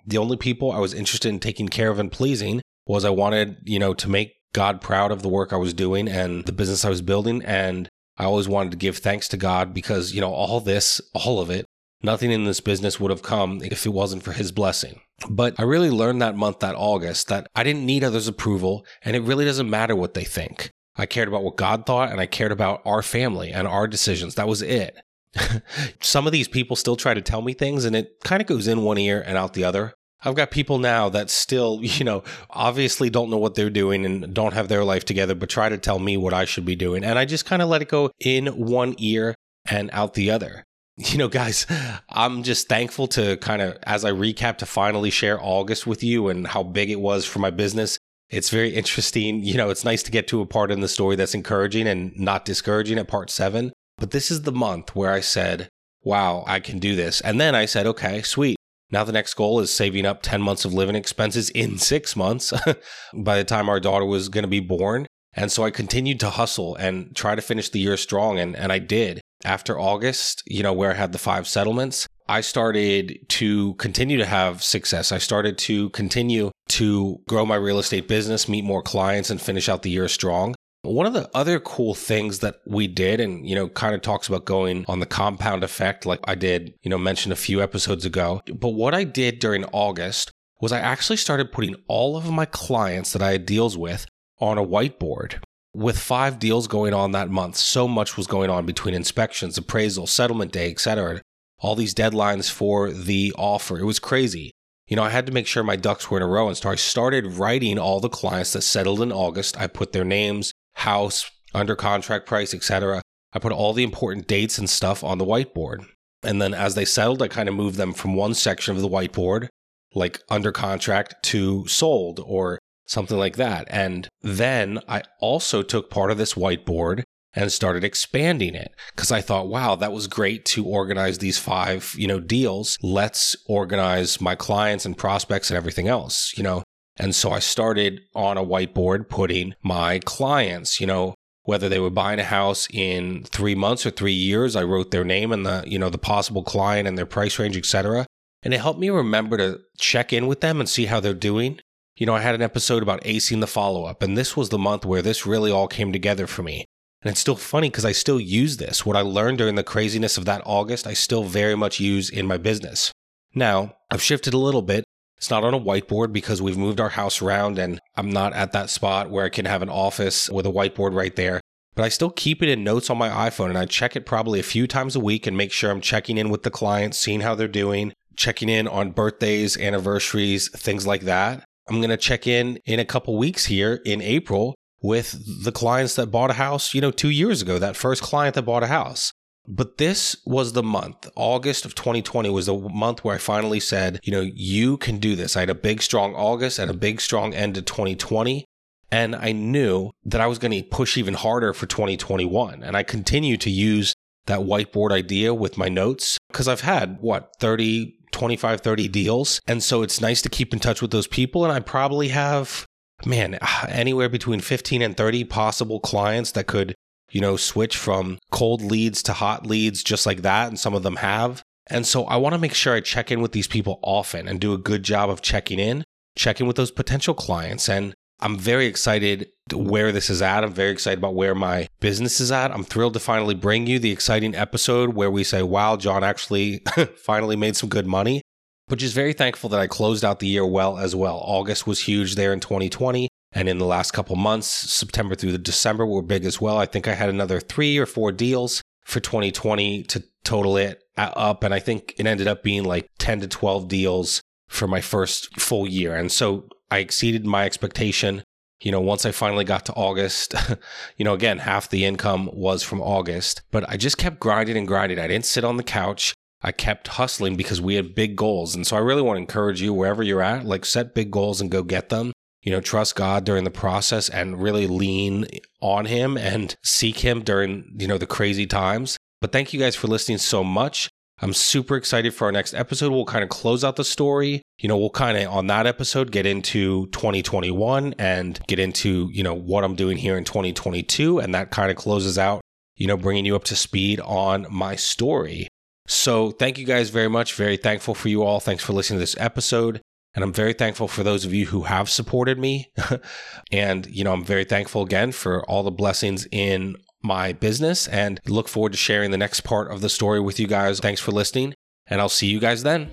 The 0.06 0.18
only 0.18 0.38
people 0.38 0.72
I 0.72 0.80
was 0.80 0.94
interested 0.94 1.30
in 1.30 1.40
taking 1.40 1.68
care 1.68 1.90
of 1.90 2.00
and 2.00 2.12
pleasing 2.12 2.62
was 2.86 3.06
I 3.06 3.10
wanted, 3.10 3.58
you 3.64 3.80
know, 3.80 3.94
to 3.96 4.10
make 4.10 4.34
God 4.54 4.82
proud 4.82 5.12
of 5.12 5.22
the 5.22 5.30
work 5.30 5.52
I 5.52 5.58
was 5.58 5.74
doing 5.74 6.08
and 6.08 6.46
the 6.46 6.52
business 6.52 6.86
I 6.86 6.90
was 6.90 7.02
building. 7.02 7.44
And 7.44 7.90
I 8.18 8.26
always 8.26 8.48
wanted 8.48 8.72
to 8.72 8.78
give 8.78 8.98
thanks 8.98 9.28
to 9.30 9.38
God 9.38 9.74
because, 9.74 10.14
you 10.14 10.22
know, 10.22 10.32
all 10.32 10.60
this, 10.62 11.02
all 11.14 11.40
of 11.40 11.50
it, 11.50 11.66
nothing 12.02 12.32
in 12.32 12.46
this 12.46 12.62
business 12.62 13.00
would 13.00 13.12
have 13.12 13.24
come 13.24 13.62
if 13.64 13.86
it 13.86 13.90
wasn't 13.90 14.24
for 14.24 14.32
his 14.32 14.52
blessing. 14.52 15.02
But 15.30 15.56
I 15.60 15.64
really 15.64 15.90
learned 15.90 16.22
that 16.22 16.36
month, 16.36 16.60
that 16.60 16.76
August, 16.76 17.28
that 17.28 17.48
I 17.56 17.64
didn't 17.64 17.86
need 17.86 18.04
others' 18.04 18.28
approval 18.28 18.86
and 19.04 19.16
it 19.16 19.24
really 19.24 19.46
doesn't 19.46 19.70
matter 19.70 19.96
what 19.96 20.14
they 20.14 20.24
think. 20.24 20.72
I 20.98 21.06
cared 21.06 21.28
about 21.28 21.44
what 21.44 21.58
God 21.58 21.86
thought 21.86 22.12
and 22.12 22.22
I 22.22 22.26
cared 22.26 22.52
about 22.52 22.82
our 22.86 23.02
family 23.02 23.52
and 23.52 23.68
our 23.68 23.88
decisions. 23.88 24.36
That 24.36 24.48
was 24.48 24.62
it. 24.62 24.98
Some 26.02 26.26
of 26.26 26.34
these 26.34 26.48
people 26.48 26.76
still 26.76 26.96
try 26.96 27.14
to 27.14 27.22
tell 27.22 27.42
me 27.42 27.54
things 27.54 27.86
and 27.86 27.96
it 27.96 28.20
kind 28.24 28.42
of 28.42 28.48
goes 28.48 28.68
in 28.68 28.84
one 28.84 28.98
ear 28.98 29.24
and 29.26 29.38
out 29.38 29.54
the 29.54 29.64
other. 29.64 29.94
I've 30.24 30.36
got 30.36 30.50
people 30.50 30.80
now 30.80 31.10
that 31.10 31.30
still, 31.30 31.80
you 31.84 32.04
know, 32.04 32.24
obviously 32.50 33.10
don't 33.10 33.30
know 33.30 33.38
what 33.38 33.56
they're 33.56 33.70
doing 33.70 34.06
and 34.06 34.34
don't 34.34 34.54
have 34.54 34.68
their 34.68 34.84
life 34.84 35.06
together, 35.06 35.36
but 35.36 35.50
try 35.50 35.70
to 35.70 35.78
tell 35.78 36.00
me 36.00 36.18
what 36.18 36.34
I 36.34 36.46
should 36.46 36.66
be 36.66 36.76
doing. 36.76 37.04
And 37.04 37.20
I 37.20 37.26
just 37.26 37.46
kind 37.46 37.62
of 37.62 37.70
let 37.70 37.82
it 37.82 37.90
go 37.90 38.12
in 38.20 38.48
one 38.48 38.96
ear 38.98 39.36
and 39.70 39.90
out 39.94 40.14
the 40.14 40.32
other. 40.32 40.64
You 40.98 41.18
know, 41.18 41.28
guys, 41.28 41.68
I'm 42.08 42.42
just 42.44 42.70
thankful 42.70 43.08
to 43.08 43.36
kind 43.36 43.62
of, 43.62 43.78
as 43.84 44.06
I 44.06 44.12
recap, 44.12 44.60
to 44.60 44.66
finally 44.66 45.10
share 45.10 45.38
August 45.42 45.86
with 45.86 46.02
you 46.06 46.30
and 46.30 46.48
how 46.48 46.64
big 46.64 46.90
it 46.90 47.02
was 47.02 47.26
for 47.26 47.40
my 47.40 47.50
business. 47.50 48.00
It's 48.30 48.50
very 48.50 48.74
interesting. 48.74 49.44
You 49.44 49.58
know, 49.58 49.70
it's 49.70 49.84
nice 49.84 50.04
to 50.04 50.12
get 50.12 50.30
to 50.30 50.40
a 50.40 50.46
part 50.46 50.72
in 50.72 50.80
the 50.80 50.88
story 50.88 51.18
that's 51.18 51.36
encouraging 51.36 51.86
and 51.86 52.18
not 52.18 52.46
discouraging 52.46 52.98
at 52.98 53.10
part 53.10 53.30
seven. 53.30 53.74
But 53.98 54.12
this 54.12 54.30
is 54.30 54.42
the 54.42 54.52
month 54.52 54.96
where 54.96 55.12
I 55.12 55.22
said, 55.22 55.70
wow, 56.04 56.44
I 56.48 56.60
can 56.60 56.80
do 56.80 56.96
this. 56.96 57.22
And 57.22 57.40
then 57.40 57.56
I 57.56 57.66
said, 57.66 57.88
okay, 57.88 58.22
sweet. 58.22 58.58
Now 58.92 59.04
the 59.04 59.12
next 59.12 59.34
goal 59.34 59.60
is 59.60 59.74
saving 59.74 60.06
up 60.06 60.22
10 60.22 60.42
months 60.42 60.66
of 60.66 60.74
living 60.74 60.96
expenses 60.96 61.50
in 61.50 61.78
six 61.80 62.16
months 62.16 62.54
by 63.14 63.38
the 63.38 63.44
time 63.44 63.70
our 63.70 63.80
daughter 63.80 64.06
was 64.06 64.30
going 64.30 64.44
to 64.44 64.50
be 64.50 64.60
born. 64.60 65.08
And 65.34 65.52
so 65.52 65.64
I 65.64 65.72
continued 65.72 66.20
to 66.22 66.30
hustle 66.30 66.76
and 66.76 67.14
try 67.16 67.36
to 67.36 67.42
finish 67.42 67.70
the 67.70 67.80
year 67.80 67.98
strong. 67.98 68.40
And, 68.40 68.56
and 68.56 68.72
I 68.72 68.80
did. 68.80 69.20
After 69.44 69.78
August, 69.78 70.42
you 70.46 70.64
know, 70.64 70.74
where 70.74 70.92
I 70.92 70.96
had 70.96 71.12
the 71.12 71.18
five 71.18 71.48
settlements, 71.48 72.08
I 72.28 72.42
started 72.42 73.20
to 73.30 73.76
continue 73.76 74.18
to 74.18 74.26
have 74.26 74.64
success. 74.64 75.12
I 75.12 75.20
started 75.20 75.58
to 75.60 75.90
continue 75.92 76.52
to 76.70 77.20
grow 77.28 77.46
my 77.46 77.56
real 77.56 77.78
estate 77.78 78.08
business, 78.08 78.50
meet 78.50 78.64
more 78.64 78.82
clients, 78.82 79.30
and 79.30 79.40
finish 79.40 79.70
out 79.70 79.84
the 79.84 79.92
year 79.92 80.08
strong. 80.08 80.56
One 80.86 81.06
of 81.06 81.14
the 81.14 81.30
other 81.34 81.60
cool 81.60 81.94
things 81.94 82.40
that 82.40 82.62
we 82.66 82.88
did, 82.88 83.20
and, 83.20 83.48
you 83.48 83.56
know, 83.56 83.68
kind 83.68 83.96
of 83.96 84.02
talks 84.02 84.28
about 84.28 84.46
going 84.46 84.86
on 84.88 85.00
the 85.00 85.06
compound 85.06 85.64
effect, 85.64 86.06
like 86.06 86.20
I 86.26 86.36
did, 86.36 86.74
you 86.84 86.90
know, 86.90 86.98
mention 86.98 87.32
a 87.32 87.36
few 87.36 87.62
episodes 87.62 88.06
ago. 88.06 88.42
But 88.54 88.70
what 88.70 88.94
I 88.94 89.04
did 89.04 89.40
during 89.40 89.66
August 89.66 90.32
was 90.62 90.72
I 90.72 90.80
actually 90.80 91.18
started 91.18 91.52
putting 91.52 91.76
all 91.88 92.16
of 92.16 92.32
my 92.32 92.46
clients 92.46 93.14
that 93.14 93.22
I 93.22 93.32
had 93.32 93.46
deals 93.46 93.78
with 93.78 94.06
on 94.40 94.58
a 94.58 94.66
whiteboard. 94.66 95.36
With 95.74 96.00
five 96.00 96.40
deals 96.40 96.68
going 96.68 96.94
on 96.94 97.12
that 97.12 97.30
month, 97.30 97.58
so 97.58 97.88
much 97.88 98.16
was 98.16 98.28
going 98.28 98.50
on 98.50 98.66
between 98.66 98.94
inspections, 98.96 99.58
appraisal, 99.58 100.08
settlement 100.08 100.54
day, 100.54 100.72
etc. 100.72 101.22
All 101.60 101.76
these 101.76 101.94
deadlines 101.94 102.50
for 102.50 102.92
the 102.92 103.34
offer. 103.38 103.78
It 103.78 103.84
was 103.84 104.00
crazy. 104.00 104.52
You 104.88 104.96
know, 104.96 105.04
I 105.04 105.10
had 105.10 105.26
to 105.26 105.34
make 105.34 105.48
sure 105.48 105.64
my 105.64 105.76
ducks 105.76 106.10
were 106.10 106.18
in 106.18 106.24
a 106.24 106.28
row. 106.28 106.48
And 106.48 106.56
so 106.56 106.70
I 106.70 106.76
started 106.76 107.26
writing 107.26 107.78
all 107.78 108.00
the 108.00 108.08
clients 108.08 108.54
that 108.54 108.62
settled 108.62 109.02
in 109.02 109.12
August. 109.12 109.60
I 109.60 109.68
put 109.68 109.92
their 109.92 110.06
names, 110.06 110.54
house, 110.76 111.30
under 111.54 111.76
contract 111.76 112.26
price, 112.26 112.54
etc. 112.54 113.02
I 113.34 113.40
put 113.40 113.52
all 113.52 113.74
the 113.74 113.84
important 113.84 114.28
dates 114.28 114.58
and 114.58 114.70
stuff 114.70 115.04
on 115.04 115.18
the 115.18 115.26
whiteboard. 115.26 115.86
And 116.24 116.42
then 116.42 116.54
as 116.54 116.76
they 116.76 116.86
settled, 116.86 117.22
I 117.22 117.28
kind 117.28 117.50
of 117.50 117.56
moved 117.56 117.78
them 117.78 117.94
from 117.94 118.16
one 118.16 118.34
section 118.34 118.76
of 118.76 118.82
the 118.82 118.90
whiteboard, 118.90 119.48
like 119.94 120.22
under 120.30 120.52
contract, 120.52 121.16
to 121.24 121.68
sold 121.68 122.20
or 122.26 122.60
something 122.88 123.18
like 123.18 123.36
that. 123.36 123.68
And 123.70 124.08
then 124.22 124.80
I 124.88 125.04
also 125.20 125.62
took 125.62 125.90
part 125.90 126.12
of 126.12 126.18
this 126.18 126.34
whiteboard 126.34 127.04
and 127.36 127.52
started 127.52 127.84
expanding 127.84 128.56
it 128.56 128.74
because 128.96 129.12
I 129.12 129.22
thought, 129.22 129.50
wow, 129.50 129.76
that 129.76 129.92
was 129.92 130.08
great 130.08 130.46
to 130.46 130.66
organize 130.66 131.18
these 131.18 131.38
five, 131.38 131.94
you 131.98 132.08
know, 132.08 132.20
deals. 132.20 132.78
Let's 132.82 133.36
organize 133.48 134.22
my 134.22 134.36
clients 134.36 134.86
and 134.86 134.98
prospects 134.98 135.50
and 135.50 135.58
everything 135.58 135.88
else, 135.88 136.34
you 136.38 136.44
know. 136.44 136.64
And 136.98 137.14
so 137.14 137.32
I 137.32 137.40
started 137.40 138.02
on 138.16 138.38
a 138.38 138.46
whiteboard 138.46 139.10
putting 139.10 139.56
my 139.62 140.00
clients, 140.00 140.80
you 140.80 140.88
know, 140.88 141.14
whether 141.44 141.70
they 141.70 141.80
were 141.80 141.90
buying 141.90 142.20
a 142.20 142.24
house 142.24 142.68
in 142.72 143.24
three 143.26 143.56
months 143.56 143.86
or 143.86 143.92
three 143.92 144.14
years, 144.14 144.56
I 144.56 144.64
wrote 144.64 144.92
their 144.92 145.04
name 145.04 145.32
and 145.32 145.46
the, 145.46 145.64
you 145.68 145.78
know, 145.78 145.90
the 145.90 145.98
possible 145.98 146.44
client 146.44 146.88
and 146.88 146.98
their 146.98 147.06
price 147.06 147.38
range, 147.38 147.56
etc. 147.56 148.06
And 148.44 148.54
it 148.54 148.62
helped 148.62 148.80
me 148.80 148.90
remember 148.90 149.38
to 149.38 149.60
check 149.78 150.12
in 150.12 150.28
with 150.28 150.42
them 150.42 150.60
and 150.60 150.68
see 150.68 150.86
how 150.86 151.00
they're 151.00 151.14
doing. 151.14 151.60
You 151.98 152.06
know, 152.06 152.16
I 152.16 152.22
had 152.22 152.36
an 152.36 152.42
episode 152.42 152.84
about 152.84 153.04
acing 153.04 153.42
the 153.42 153.48
follow 153.48 153.86
up, 153.86 154.02
and 154.02 154.18
this 154.18 154.36
was 154.36 154.50
the 154.50 154.58
month 154.58 154.86
where 154.86 155.02
this 155.02 155.26
really 155.26 155.52
all 155.52 155.68
came 155.68 155.94
together 155.94 156.28
for 156.28 156.44
me. 156.44 156.66
And 157.02 157.12
it's 157.12 157.22
still 157.22 157.36
funny 157.36 157.70
because 157.70 157.86
I 157.86 157.92
still 157.92 158.20
use 158.20 158.58
this. 158.58 158.86
What 158.86 158.98
I 158.98 159.02
learned 159.02 159.38
during 159.38 159.56
the 159.56 159.64
craziness 159.64 160.18
of 160.18 160.26
that 160.26 160.42
August, 160.46 160.88
I 160.88 160.94
still 160.94 161.24
very 161.24 161.56
much 161.56 161.80
use 161.80 162.10
in 162.10 162.26
my 162.26 162.38
business. 162.38 162.92
Now, 163.36 163.76
I've 163.92 164.02
shifted 164.02 164.34
a 164.34 164.40
little 164.40 164.64
bit 164.64 164.84
it's 165.18 165.30
not 165.30 165.44
on 165.44 165.54
a 165.54 165.60
whiteboard 165.60 166.12
because 166.14 166.42
we've 166.42 166.58
moved 166.58 166.80
our 166.80 166.90
house 166.90 167.22
around 167.22 167.58
and 167.58 167.80
I'm 167.96 168.10
not 168.10 168.34
at 168.34 168.52
that 168.52 168.70
spot 168.70 169.10
where 169.10 169.26
I 169.26 169.30
can 169.30 169.46
have 169.46 169.62
an 169.62 169.70
office 169.70 170.30
with 170.30 170.46
a 170.46 170.52
whiteboard 170.52 170.94
right 170.94 171.16
there. 171.16 171.40
But 171.74 171.84
I 171.84 171.90
still 171.90 172.10
keep 172.10 172.42
it 172.42 172.50
in 172.50 172.64
notes 172.64 172.90
on 172.90 172.98
my 172.98 173.10
iPhone 173.10 173.50
and 173.50 173.58
I 173.58 173.66
check 173.66 173.96
it 173.96 174.06
probably 174.06 174.40
a 174.40 174.44
few 174.44 174.68
times 174.68 174.96
a 174.96 175.00
week 175.00 175.28
and 175.28 175.36
make 175.36 175.52
sure 175.52 175.72
I'm 175.72 175.82
checking 175.82 176.18
in 176.18 176.30
with 176.30 176.44
the 176.44 176.52
clients, 176.52 176.98
seeing 176.98 177.22
how 177.22 177.36
they're 177.36 177.48
doing, 177.48 177.94
checking 178.16 178.50
in 178.50 178.68
on 178.68 178.92
birthdays, 178.92 179.58
anniversaries, 179.58 180.50
things 180.50 180.88
like 180.88 181.02
that. 181.02 181.44
I'm 181.68 181.78
going 181.78 181.90
to 181.90 181.98
check 181.98 182.28
in 182.28 182.60
in 182.66 182.80
a 182.80 182.86
couple 182.86 183.18
weeks 183.18 183.46
here 183.46 183.82
in 183.86 184.02
April 184.02 184.56
with 184.82 185.44
the 185.44 185.52
clients 185.52 185.96
that 185.96 186.12
bought 186.12 186.30
a 186.30 186.36
house, 186.36 186.74
you 186.74 186.82
know, 186.82 186.92
two 186.92 187.10
years 187.10 187.42
ago, 187.42 187.58
that 187.58 187.76
first 187.76 188.04
client 188.04 188.36
that 188.36 188.44
bought 188.44 188.64
a 188.64 188.68
house. 188.68 189.12
But 189.48 189.78
this 189.78 190.16
was 190.26 190.54
the 190.54 190.64
month, 190.64 191.10
August 191.16 191.66
of 191.66 191.76
2020 191.76 192.30
was 192.30 192.48
the 192.48 192.58
month 192.58 193.04
where 193.04 193.16
I 193.16 193.20
finally 193.20 193.60
said, 193.60 194.00
you 194.04 194.12
know, 194.12 194.22
you 194.22 194.78
can 194.78 194.98
do 194.98 195.16
this. 195.16 195.36
I 195.36 195.42
had 195.42 195.50
a 195.50 195.56
big, 195.56 195.82
strong 195.82 196.16
August 196.16 196.60
and 196.60 196.72
a 196.72 196.74
big, 196.74 197.02
strong 197.02 197.34
end 197.34 197.56
to 197.56 197.62
2020. 197.62 198.46
And 198.92 199.16
I 199.16 199.32
knew 199.32 199.92
that 200.06 200.22
I 200.22 200.28
was 200.28 200.40
going 200.40 200.52
to 200.52 200.64
push 200.64 200.98
even 200.98 201.16
harder 201.16 201.54
for 201.54 201.66
2021. 201.66 202.64
And 202.64 202.78
I 202.78 202.84
continue 202.84 203.38
to 203.38 203.50
use 203.50 203.94
that 204.28 204.40
whiteboard 204.40 204.92
idea 204.92 205.34
with 205.34 205.58
my 205.58 205.70
notes 205.70 206.18
because 206.30 206.48
I've 206.48 206.62
had 206.62 207.00
what, 207.02 207.34
30, 207.40 207.96
25, 208.12 208.62
30 208.62 208.88
deals. 208.88 209.42
And 209.48 209.62
so 209.62 209.82
it's 209.82 210.02
nice 210.02 210.22
to 210.24 210.30
keep 210.30 210.54
in 210.54 210.60
touch 210.60 210.82
with 210.82 210.92
those 210.92 211.08
people. 211.08 211.44
And 211.44 211.52
I 211.52 211.60
probably 211.60 212.10
have, 212.10 212.66
man, 213.06 213.38
anywhere 213.68 214.10
between 214.10 214.40
15 214.40 214.82
and 214.82 214.96
30 214.96 215.26
possible 215.26 215.80
clients 215.80 216.32
that 216.32 216.48
could 216.48 216.76
you 217.12 217.22
know, 217.22 217.38
switch 217.38 217.78
from 217.78 218.20
cold 218.32 218.62
leads 218.62 219.02
to 219.04 219.14
hot 219.14 219.46
leads 219.46 219.84
just 219.84 220.06
like 220.06 220.22
that. 220.24 220.48
And 220.48 220.60
some 220.60 220.74
of 220.74 220.84
them 220.84 220.98
have. 220.98 221.44
And 221.68 221.86
so 221.86 222.06
I 222.06 222.18
want 222.18 222.34
to 222.34 222.40
make 222.40 222.54
sure 222.54 222.76
I 222.76 222.82
check 222.82 223.12
in 223.12 223.22
with 223.22 223.32
these 223.32 223.48
people 223.48 223.80
often 223.82 224.28
and 224.28 224.40
do 224.40 224.54
a 224.54 224.58
good 224.58 224.84
job 224.84 225.10
of 225.10 225.22
checking 225.22 225.60
in, 225.60 225.84
checking 226.16 226.46
with 226.46 226.56
those 226.56 226.72
potential 226.72 227.14
clients. 227.14 227.68
And 227.68 227.94
I'm 228.20 228.38
very 228.38 228.66
excited 228.66 229.30
where 229.54 229.92
this 229.92 230.10
is 230.10 230.22
at. 230.22 230.44
I'm 230.44 230.54
very 230.54 230.72
excited 230.72 231.00
about 231.00 231.16
where 231.16 231.36
my 231.36 231.68
business 231.80 232.20
is 232.20 232.32
at. 232.32 232.52
I'm 232.52 232.64
thrilled 232.64 232.94
to 232.94 233.00
finally 233.00 233.36
bring 233.36 233.68
you 233.68 233.80
the 233.80 233.92
exciting 233.92 234.36
episode 234.36 234.96
where 234.96 235.12
we 235.12 235.24
say, 235.24 235.44
wow, 235.44 235.76
John 235.76 236.04
actually 236.04 236.64
finally 236.98 237.36
made 237.36 237.56
some 237.56 237.70
good 237.70 237.88
money. 237.88 238.22
But 238.68 238.80
just 238.80 238.96
very 238.96 239.14
thankful 239.14 239.50
that 239.52 239.60
I 239.60 239.68
closed 239.68 240.04
out 240.04 240.20
the 240.20 240.28
year 240.28 240.46
well 240.46 240.78
as 240.78 240.96
well. 240.96 241.22
August 241.24 241.68
was 241.68 241.82
huge 241.82 242.16
there 242.16 242.34
in 242.34 242.40
2020. 242.40 243.10
And 243.36 243.50
in 243.50 243.58
the 243.58 243.66
last 243.66 243.92
couple 243.92 244.16
months, 244.16 244.48
September 244.48 245.14
through 245.14 245.34
the 245.34 245.38
December 245.38 245.86
were 245.86 246.02
big 246.02 246.24
as 246.24 246.40
well. 246.40 246.58
I 246.58 246.66
think 246.66 246.88
I 246.88 246.94
had 246.94 247.10
another 247.10 247.42
three 247.42 247.78
or 247.78 247.86
four 247.86 248.14
deals 248.14 248.64
for 248.86 249.02
2020 249.02 249.84
to 249.84 250.04
total 250.24 250.56
it 250.56 250.82
up. 250.98 251.44
And 251.44 251.54
I 251.54 251.60
think 251.60 251.94
it 251.98 252.08
ended 252.08 252.28
up 252.28 252.44
being 252.44 252.64
like 252.64 252.90
10 252.98 253.20
to 253.20 253.28
12 253.28 253.68
deals 253.68 254.22
for 254.48 254.68
my 254.70 254.80
first 254.80 255.38
full 255.40 255.68
year. 255.68 255.96
And 255.96 256.10
so 256.10 256.48
I 256.72 256.78
exceeded 256.78 257.26
my 257.26 257.44
expectation. 257.44 258.24
You 258.62 258.72
know, 258.72 258.80
once 258.80 259.06
I 259.06 259.12
finally 259.12 259.44
got 259.44 259.66
to 259.66 259.74
August, 259.74 260.34
you 260.98 261.04
know, 261.04 261.14
again, 261.14 261.40
half 261.40 261.70
the 261.70 261.84
income 261.84 262.30
was 262.32 262.64
from 262.64 262.82
August, 262.82 263.42
but 263.52 263.70
I 263.70 263.76
just 263.76 263.98
kept 263.98 264.22
grinding 264.22 264.56
and 264.56 264.68
grinding. 264.68 264.98
I 264.98 265.08
didn't 265.08 265.26
sit 265.26 265.44
on 265.44 265.58
the 265.58 265.64
couch. 265.64 266.14
I 266.42 266.54
kept 266.54 266.88
hustling 266.88 267.36
because 267.36 267.60
we 267.60 267.76
had 267.76 267.96
big 267.96 268.16
goals. 268.16 268.56
And 268.56 268.66
so 268.66 268.78
I 268.78 268.80
really 268.80 269.02
want 269.02 269.18
to 269.18 269.22
encourage 269.22 269.62
you 269.62 269.74
wherever 269.74 270.04
you're 270.04 270.22
at, 270.22 270.46
like 270.46 270.64
set 270.64 270.96
big 270.96 271.12
goals 271.12 271.42
and 271.42 271.52
go 271.52 271.64
get 271.64 271.90
them 271.90 272.14
you 272.46 272.52
know, 272.52 272.62
trust 272.62 272.96
God 272.96 273.26
during 273.26 273.44
the 273.44 273.52
process 273.52 274.08
and 274.08 274.42
really 274.42 274.68
lean 274.68 275.26
on 275.62 275.86
Him 275.86 276.16
and 276.16 276.56
seek 276.64 277.00
Him 277.00 277.24
during, 277.24 277.76
you 277.78 277.88
know, 277.88 277.98
the 277.98 278.06
crazy 278.08 278.46
times. 278.46 278.98
But 279.20 279.32
thank 279.32 279.52
you 279.52 279.60
guys 279.60 279.76
for 279.76 279.88
listening 279.88 280.20
so 280.20 280.44
much. 280.44 280.88
I'm 281.22 281.34
super 281.34 281.76
excited 281.76 282.14
for 282.14 282.26
our 282.26 282.32
next 282.32 282.54
episode. 282.54 282.92
We'll 282.92 283.06
kind 283.06 283.24
of 283.24 283.30
close 283.30 283.64
out 283.64 283.78
the 283.78 283.86
story. 283.86 284.42
You 284.60 284.70
know, 284.70 284.78
we'll 284.78 284.90
kind 284.90 285.18
of 285.18 285.32
on 285.34 285.48
that 285.48 285.66
episode 285.66 286.12
get 286.12 286.26
into 286.26 286.88
2021 286.88 287.96
and 287.98 288.40
get 288.48 288.60
into, 288.60 289.10
you 289.12 289.24
know, 289.24 289.34
what 289.34 289.64
I'm 289.64 289.76
doing 289.76 289.98
here 289.98 290.18
in 290.18 290.26
2022. 290.26 291.20
And 291.20 291.34
that 291.34 291.52
kind 291.52 291.72
of 291.72 291.78
closes 291.78 292.18
out, 292.18 292.42
you 292.76 292.86
know, 292.86 292.98
bringing 292.98 293.26
you 293.26 293.36
up 293.36 293.46
to 293.46 293.56
speed 293.56 294.02
on 294.02 294.46
my 294.52 294.76
story. 294.76 295.48
So 295.88 296.32
thank 296.32 296.58
you 296.58 296.66
guys 296.66 296.90
very 296.90 297.10
much. 297.10 297.34
Very 297.34 297.58
thankful 297.58 297.96
for 297.96 298.10
you 298.10 298.24
all. 298.24 298.40
Thanks 298.40 298.64
for 298.64 298.74
listening 298.74 298.98
to 298.98 299.04
this 299.04 299.16
episode. 299.18 299.82
And 300.16 300.24
I'm 300.24 300.34
very 300.34 300.54
thankful 300.54 300.88
for 300.88 301.04
those 301.04 301.26
of 301.26 301.34
you 301.34 301.48
who 301.48 301.64
have 301.64 301.90
supported 301.90 302.40
me. 302.40 302.72
and, 303.52 303.86
you 303.88 304.04
know, 304.04 304.14
I'm 304.14 304.24
very 304.24 304.46
thankful 304.46 304.82
again 304.82 305.12
for 305.12 305.44
all 305.50 305.62
the 305.62 305.72
blessings 305.72 306.26
in 306.32 306.78
my 307.04 307.34
business 307.34 307.88
and 307.88 308.20
look 308.26 308.48
forward 308.48 308.72
to 308.72 308.78
sharing 308.78 309.12
the 309.12 309.18
next 309.18 309.42
part 309.42 309.72
of 309.72 309.82
the 309.82 309.90
story 309.90 310.20
with 310.20 310.40
you 310.40 310.48
guys. 310.48 310.80
Thanks 310.80 311.02
for 311.02 311.12
listening, 311.12 311.54
and 311.88 312.02
I'll 312.02 312.10
see 312.10 312.28
you 312.28 312.40
guys 312.40 312.64
then. 312.64 312.90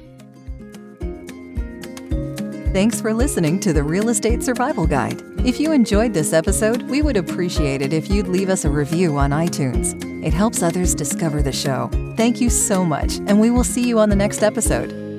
Thanks 2.73 3.01
for 3.01 3.13
listening 3.13 3.61
to 3.61 3.73
the 3.73 3.83
Real 3.83 4.09
Estate 4.09 4.43
Survival 4.43 4.87
Guide. 4.87 5.21
If 5.45 5.61
you 5.61 5.73
enjoyed 5.73 6.15
this 6.15 6.33
episode, 6.33 6.83
we 6.83 7.03
would 7.03 7.17
appreciate 7.17 7.83
it 7.83 7.93
if 7.93 8.11
you'd 8.11 8.29
leave 8.29 8.49
us 8.49 8.65
a 8.65 8.71
review 8.71 9.19
on 9.19 9.31
iTunes. 9.31 9.95
It 10.25 10.33
helps 10.33 10.63
others 10.63 10.95
discover 10.95 11.43
the 11.43 11.53
show. 11.53 11.91
Thank 12.17 12.41
you 12.41 12.49
so 12.49 12.85
much, 12.85 13.17
and 13.27 13.41
we 13.41 13.51
will 13.51 13.65
see 13.65 13.87
you 13.87 13.99
on 13.99 14.09
the 14.09 14.17
next 14.17 14.43
episode. 14.43 15.12